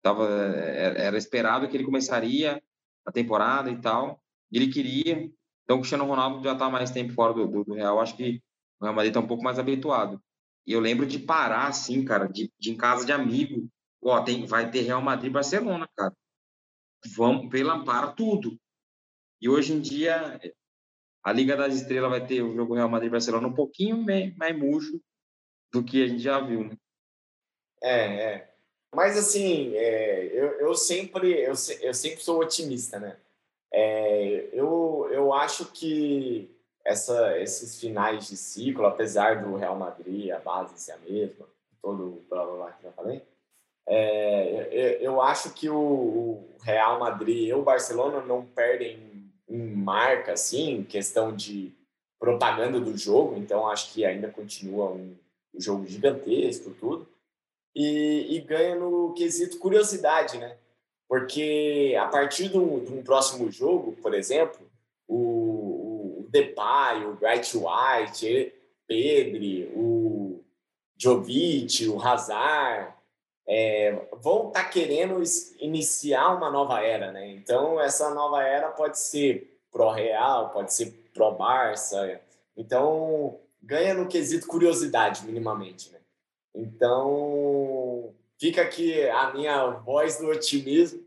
[0.01, 2.61] Tava, era esperado que ele começaria
[3.05, 4.21] a temporada e tal.
[4.51, 5.29] Ele queria,
[5.63, 7.99] Então, o Cristiano Ronaldo já está mais tempo fora do, do, do Real.
[7.99, 8.41] Acho que
[8.79, 10.21] o Real Madrid está um pouco mais habituado.
[10.69, 13.67] E eu lembro de parar, assim, cara, de, de em casa de amigo.
[14.03, 16.15] Ó, tem, vai ter Real Madrid e Barcelona, cara.
[17.15, 18.55] Vamos, pela, para tudo.
[19.41, 20.39] E hoje em dia,
[21.23, 24.35] a Liga das Estrelas vai ter o jogo Real Madrid e Barcelona um pouquinho mais,
[24.37, 25.01] mais murcho
[25.73, 26.77] do que a gente já viu, né?
[27.81, 28.53] É, é.
[28.93, 33.17] Mas assim, é, eu, eu, sempre, eu, eu sempre sou otimista, né?
[33.73, 36.55] É, eu, eu acho que
[36.89, 41.45] essa, esses finais de ciclo, apesar do Real Madrid, a base ser a mesma,
[41.81, 43.21] todo o blá blá blá que eu falei,
[43.87, 50.83] é, eu acho que o, Real Madrid e o Barcelona não perdem em marca, assim,
[50.83, 51.71] questão de
[52.19, 55.15] propaganda do jogo, então acho que ainda continua um,
[55.53, 57.07] um jogo gigantesco, tudo,
[57.75, 60.57] e, e ganha no quesito curiosidade, né?
[61.07, 64.69] Porque a partir de um, de um próximo jogo, por exemplo,
[65.07, 65.38] o
[66.29, 68.53] Depay, o Bright White,
[68.87, 70.43] Pedri, o
[70.97, 72.93] Jovic, o Hazard,
[73.47, 75.21] é, vão estar tá querendo
[75.59, 77.29] iniciar uma nova era, né?
[77.29, 82.21] Então, essa nova era pode ser pró-Real, pode ser pró-Barça.
[82.55, 85.99] Então, ganha no quesito curiosidade, minimamente, né?
[86.53, 91.03] Então, fica aqui a minha voz do otimismo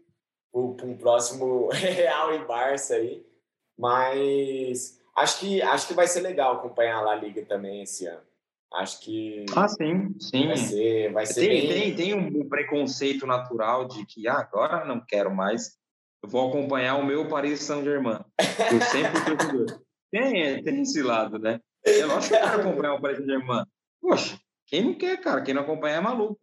[0.53, 3.25] para um próximo Real e Barça aí.
[3.79, 8.23] Mas acho que, acho que vai ser legal acompanhar a La Liga também esse ano.
[8.75, 9.45] Acho que.
[9.55, 10.47] Ah, sim, sim.
[10.47, 11.69] Vai ser, vai ser tem, bem...
[11.69, 15.77] tem, tem um preconceito natural de que ah, agora não quero mais.
[16.23, 18.21] Eu vou acompanhar o meu Paris Saint-Germain.
[18.39, 19.67] Eu sempre fui
[20.11, 21.59] tem, tem esse lado, né?
[21.85, 23.65] É lógico que eu quero acompanhar o Paris Saint-Germain.
[24.01, 25.43] Poxa, quem não quer, cara?
[25.43, 26.39] Quem não acompanha é maluco.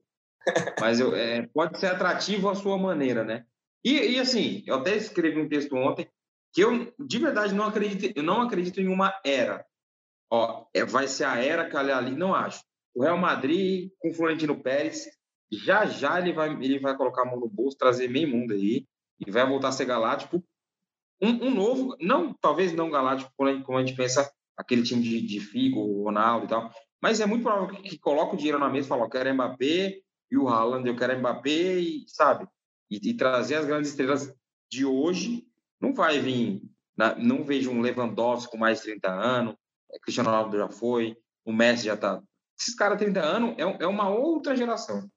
[0.80, 3.46] Mas eu, é, pode ser atrativo à sua maneira, né?
[3.84, 6.10] E, e, assim, eu até escrevi um texto ontem
[6.54, 9.66] que eu, de verdade, não acredito, eu não acredito em uma era.
[10.32, 12.64] Ó, é, vai ser a era que ali, não acho.
[12.94, 15.06] O Real Madrid com Florentino Pérez,
[15.52, 18.86] já já ele vai, ele vai colocar a mão no bolso, trazer meio mundo aí
[19.20, 20.44] e vai voltar a ser galáctico.
[21.22, 25.40] Um, um novo, não, talvez não galáctico, como a gente pensa aquele time de, de
[25.40, 26.72] Figo, Ronaldo e tal,
[27.02, 30.00] mas é muito provável que, que coloque o dinheiro na mesa fale, eu quero Mbappé
[30.32, 32.48] e o Haaland, eu quero Mbappé, e, sabe?
[32.90, 34.34] E, e trazer as grandes estrelas
[34.70, 35.46] de hoje.
[35.80, 36.62] Não vai vir,
[37.18, 39.56] não vejo um Lewandowski com mais de 30 anos,
[39.92, 41.16] é, Cristiano Ronaldo já foi,
[41.46, 42.22] o Messi já está.
[42.60, 45.10] Esses caras 30 anos é, é uma outra geração.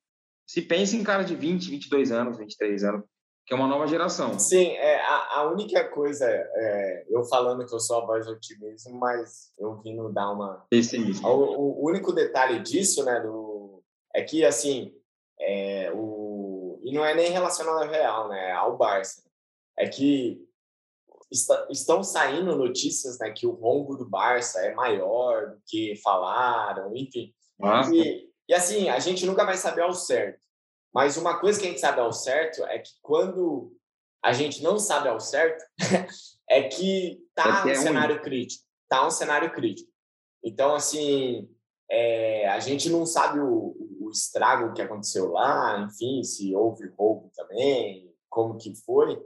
[0.47, 3.05] Se pensa em cara de 20, 22 anos, 23 anos,
[3.45, 4.39] que é uma nova geração.
[4.39, 8.33] Sim, é, a, a única coisa, é, eu falando que eu sou a voz do
[8.33, 10.65] otimismo, mas eu vindo dar uma...
[10.71, 11.27] Pessimismo.
[11.29, 13.83] O, o, único detalhe disso, né, do,
[14.15, 14.95] é que, assim,
[15.41, 19.25] é, o, e não é nem relacionado ao Real, né, ao Barça,
[19.77, 20.41] é que
[21.33, 26.95] está, estão saindo notícias, né, que o rombo do Barça é maior do que falaram,
[26.95, 27.35] enfim.
[27.93, 30.41] E, e, assim, a gente nunca vai saber ao certo.
[30.93, 33.75] Mas uma coisa que a gente sabe ao certo é que quando
[34.23, 35.65] a gente não sabe ao certo,
[36.49, 38.65] é que tá é um cenário crítico.
[38.89, 39.91] Tá um cenário crítico.
[40.45, 41.49] Então, assim,
[41.91, 47.31] é, a gente não sabe o, o estrago que aconteceu lá, enfim, se houve roubo
[47.35, 49.19] também, como que foi,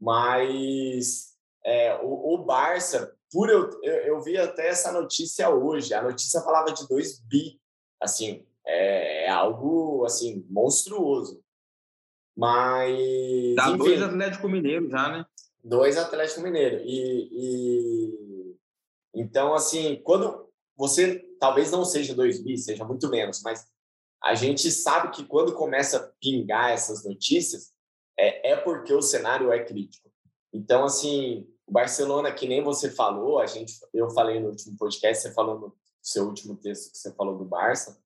[0.00, 1.33] mas
[1.64, 6.42] é, o, o, Barça, por eu, eu, eu, vi até essa notícia hoje, a notícia
[6.42, 7.58] falava de 2 bi,
[8.00, 11.42] assim, é, é algo assim monstruoso.
[12.36, 13.54] Mas.
[13.54, 15.26] Dá enfim, dois Atlético Mineiro já, né?
[15.62, 16.82] Dois Atlético Mineiro.
[16.84, 18.56] E, e,
[19.14, 23.64] então, assim, quando você talvez não seja dois bi, seja muito menos, mas
[24.22, 27.72] a gente sabe que quando começa a pingar essas notícias,
[28.18, 30.10] é, é porque o cenário é crítico.
[30.52, 35.22] Então, assim, o Barcelona, que nem você falou, a gente, eu falei no último podcast,
[35.22, 37.98] você falou no seu último texto que você falou do Barça,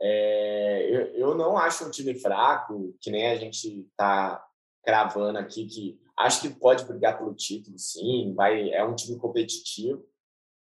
[0.00, 4.44] é, eu, eu não acho um time fraco, que nem a gente está
[4.82, 10.04] cravando aqui, que acho que pode brigar pelo título, sim, vai, é um time competitivo,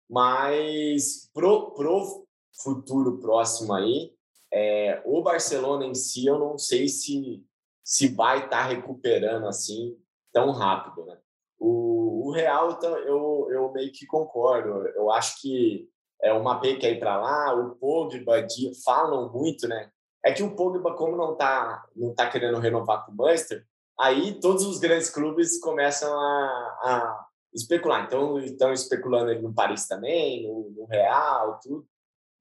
[0.08, 2.26] mas pro, pro
[2.62, 4.12] futuro próximo aí,
[4.52, 7.44] é, o Barcelona em si, eu não sei se,
[7.84, 9.96] se vai estar tá recuperando assim
[10.32, 11.18] tão rápido, né?
[11.58, 11.87] O,
[12.28, 14.86] o Real, eu, eu meio que concordo.
[14.88, 15.88] Eu acho que
[16.22, 19.90] é, o Mbappé quer ir para lá, o Pogba de, falam muito, né?
[20.22, 23.64] É que o Pogba, como não tá, não tá querendo renovar com o Manchester,
[23.98, 28.04] aí todos os grandes clubes começam a, a especular.
[28.04, 31.86] Então, estão especulando ele no Paris também, no, no Real, tudo.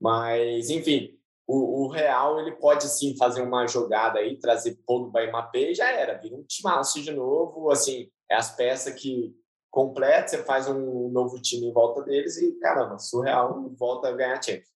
[0.01, 1.17] Mas, enfim,
[1.47, 5.75] o, o, Real ele pode sim fazer uma jogada aí, trazer Pogba e Mbappé e
[5.75, 9.33] já era, vira um timaço de novo, assim, é as peças que
[9.69, 14.41] completo, você faz um novo time em volta deles e, caramba, surreal, volta a ganhar
[14.41, 14.75] Champions.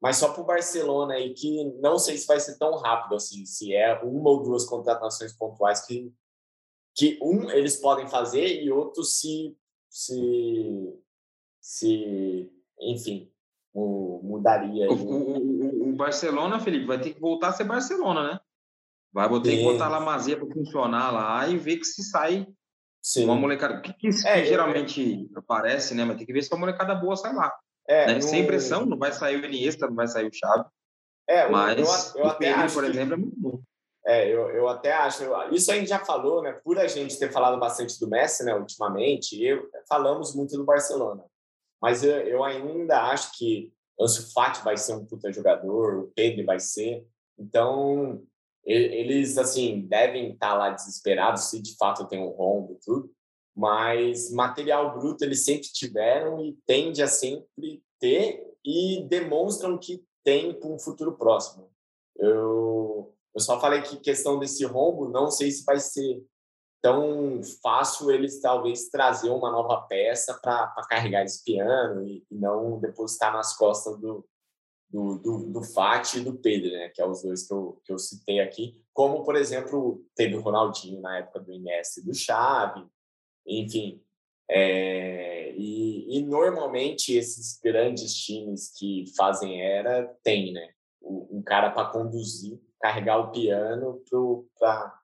[0.00, 3.46] Mas só para o Barcelona aí, que não sei se vai ser tão rápido assim,
[3.46, 6.12] se é uma ou duas contratações pontuais que,
[6.94, 9.56] que um, eles podem fazer e outro se,
[9.88, 10.94] se,
[11.60, 13.32] se enfim,
[13.74, 14.90] mudaria.
[14.90, 18.40] O, o, o, Barcelona, Felipe, vai ter que voltar a ser Barcelona, né?
[19.12, 22.46] Vai ter que botar lá Mazia para funcionar lá e ver que se sai
[23.04, 23.26] Sim.
[23.26, 23.82] uma molecada.
[23.82, 25.38] Que, que, é, que geralmente é...
[25.38, 26.04] aparece, né?
[26.06, 27.54] Mas tem que ver se a molecada boa sai lá.
[27.86, 28.14] É, né?
[28.14, 28.22] no...
[28.22, 30.64] Sem pressão, não vai sair o Iniesta, não vai sair o Xavi.
[31.28, 33.60] É, mas eu, eu o Pedro, por exemplo, é muito bom.
[34.06, 35.22] É, eu, eu até acho.
[35.50, 36.52] Isso a gente já falou, né?
[36.64, 41.24] Por a gente ter falado bastante do Messi, né, ultimamente, eu, falamos muito do Barcelona.
[41.80, 46.44] Mas eu, eu ainda acho que Ansu Fati vai ser um puta jogador, o Pedro
[46.44, 47.06] vai ser.
[47.38, 48.22] Então,
[48.66, 53.10] eles, assim, devem estar lá desesperados se de fato tem um rombo tudo.
[53.54, 60.52] Mas material bruto eles sempre tiveram e tende a sempre ter e demonstram que tem
[60.52, 61.70] para um futuro próximo.
[62.16, 66.24] Eu, eu só falei que questão desse rombo, não sei se vai ser
[66.80, 72.78] tão fácil eles talvez trazer uma nova peça para carregar esse piano e, e, não
[72.78, 74.26] depositar nas costas do,
[74.94, 76.88] do, do, do Fati e do Pedro, né?
[76.90, 78.80] Que é os dois que eu, que eu citei aqui.
[78.92, 82.86] Como, por exemplo, teve o Ronaldinho na época do Iniesta e do Xavi,
[83.44, 84.00] enfim.
[84.48, 90.70] É, e, e, normalmente esses grandes times que fazem era tem, né?
[91.02, 94.00] Um cara para conduzir, carregar o piano
[94.58, 95.00] para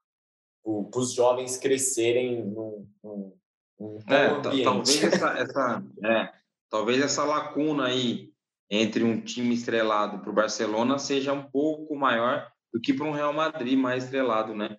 [0.95, 3.37] os jovens crescerem num, num,
[3.79, 4.63] num é.
[4.63, 6.33] Talvez essa, essa, é,
[6.69, 8.31] talvez essa lacuna aí
[8.71, 13.13] entre um time estrelado para o Barcelona seja um pouco maior do que para um
[13.13, 14.77] Real Madrid mais estrelado, né?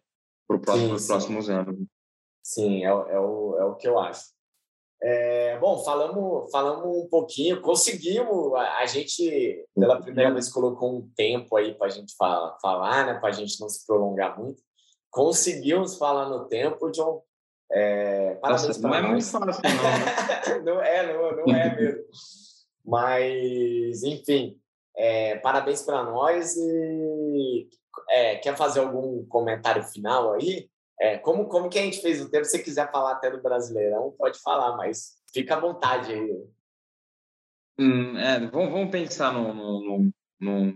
[0.47, 1.75] Para próximo, os próximos anos.
[2.41, 4.31] Sim, é, é, o, é o que eu acho.
[5.03, 11.09] É, bom, falamos, falamos um pouquinho, conseguimos, a, a gente pela primeira vez colocou um
[11.15, 14.61] tempo aí para a gente fala, falar, né, para a gente não se prolongar muito.
[15.09, 17.21] Conseguimos falar no tempo, John.
[17.71, 20.59] É, parabéns Nossa, não é muito fácil, não.
[20.59, 20.59] Né?
[20.63, 22.03] não é, não, não é mesmo.
[22.83, 24.59] Mas, enfim,
[24.95, 27.69] é, parabéns para nós e
[28.09, 30.69] é, quer fazer algum comentário final aí?
[30.99, 32.45] É, como, como que a gente fez o tempo?
[32.45, 36.45] Se quiser falar até do Brasileirão, pode falar, mas fica à vontade aí.
[37.79, 40.75] Hum, é, vamos, vamos pensar no, no,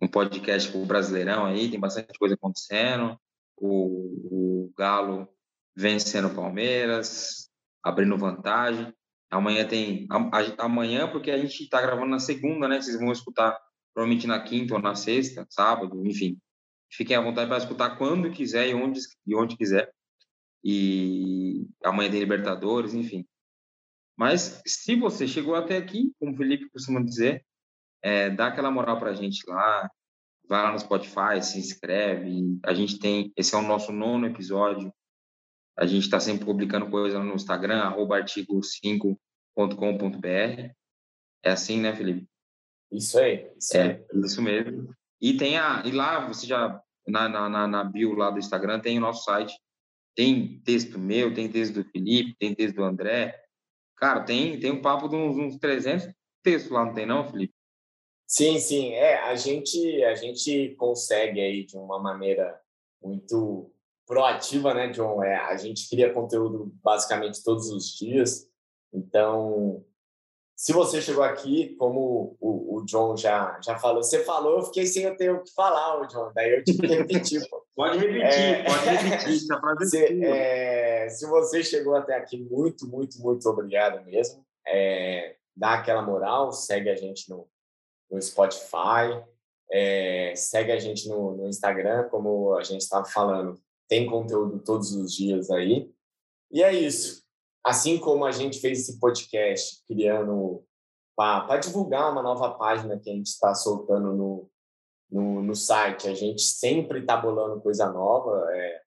[0.00, 3.18] no podcast com o Brasileirão aí, tem bastante coisa acontecendo.
[3.56, 5.28] O, o Galo
[5.76, 7.50] vencendo o Palmeiras,
[7.82, 8.92] abrindo vantagem.
[9.30, 10.06] Amanhã tem.
[10.58, 12.80] Amanhã, porque a gente está gravando na segunda, né?
[12.80, 13.58] Vocês vão escutar
[13.94, 16.38] provavelmente na quinta ou na sexta, sábado, enfim.
[16.90, 19.92] Fiquem à vontade para escutar quando quiser e onde, e onde quiser.
[20.64, 23.24] E amanhã tem Libertadores, enfim.
[24.16, 27.44] Mas se você chegou até aqui, como o Felipe costuma dizer,
[28.02, 29.90] é, dá aquela moral para a gente lá,
[30.48, 32.58] vai lá no Spotify, se inscreve.
[32.64, 34.92] A gente tem, esse é o nosso nono episódio.
[35.76, 40.72] A gente está sempre publicando coisa no Instagram, artigo5.com.br.
[41.42, 42.28] É assim, né, Felipe?
[42.92, 43.50] Isso aí.
[43.56, 44.04] Isso é, aí.
[44.24, 44.94] isso mesmo.
[45.20, 48.98] E tem a, e lá você já na, na, na bio lá do Instagram tem
[48.98, 49.54] o nosso site.
[50.14, 53.40] Tem texto meu, tem texto do Felipe, tem texto do André.
[53.96, 56.12] Cara, tem tem um papo de uns, uns 300
[56.42, 57.54] textos lá, não tem não, Felipe?
[58.26, 58.92] Sim, sim.
[58.92, 62.60] É, a gente a gente consegue aí de uma maneira
[63.02, 63.72] muito
[64.10, 65.22] proativa, né, John?
[65.22, 68.44] É, a gente cria conteúdo basicamente todos os dias.
[68.92, 69.84] Então,
[70.56, 74.84] se você chegou aqui, como o, o John já, já falou, você falou, eu fiquei
[74.84, 76.32] sem eu ter o que falar, o John.
[76.34, 77.40] Daí eu tive que repetir.
[77.76, 79.38] pode repetir, é, pode repetir.
[79.86, 84.44] se, é, se você chegou até aqui, muito, muito, muito obrigado mesmo.
[84.66, 87.48] É, dá aquela moral, segue a gente no,
[88.10, 89.24] no Spotify,
[89.70, 93.56] é, segue a gente no, no Instagram, como a gente estava falando
[93.90, 95.92] tem conteúdo todos os dias aí.
[96.52, 97.24] E é isso.
[97.62, 100.64] Assim como a gente fez esse podcast criando
[101.16, 104.50] para divulgar uma nova página que a gente está soltando no,
[105.10, 108.46] no, no, site, a gente sempre está bolando coisa nova.
[108.54, 108.80] É,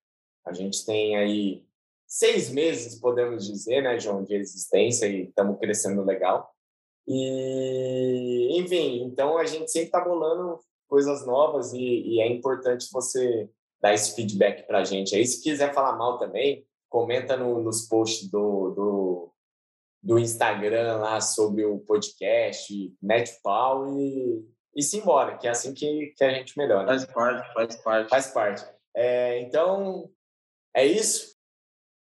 [0.47, 1.65] a gente tem aí
[2.07, 6.49] seis meses, podemos dizer, né, João, de existência e estamos crescendo legal.
[7.05, 13.49] E, enfim, então a gente sempre está bolando coisas novas e, e é importante você
[13.83, 15.13] dar esse feedback para a gente.
[15.13, 19.33] Aí, se quiser falar mal também, comenta no, nos posts do, do,
[20.01, 24.41] do, Instagram lá sobre o podcast, mete pau e,
[24.73, 26.87] e se embora, que é assim que, que a gente melhora.
[26.87, 28.09] Faz parte, faz parte.
[28.09, 28.65] Faz parte.
[28.95, 30.09] É, então,
[30.73, 31.33] é isso.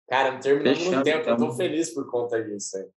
[0.09, 1.33] Cara, terminamos no tempo, então.
[1.33, 2.77] eu tô feliz por conta disso.
[2.77, 2.89] Aí.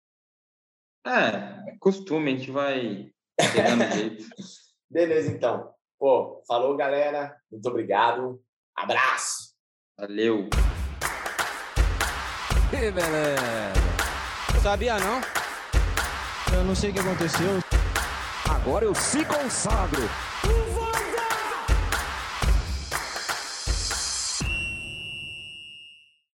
[1.07, 4.25] É, costume, a gente vai pegando jeito.
[4.91, 5.73] Beleza, então.
[5.99, 7.35] Pô, falou, galera.
[7.51, 8.43] Muito obrigado.
[8.83, 9.55] Abraço.
[9.99, 10.49] Valeu.
[12.71, 13.73] Que beleza.
[14.63, 15.21] Sabia não?
[16.53, 17.59] Eu não sei o que aconteceu.
[18.49, 20.09] Agora eu se consagro.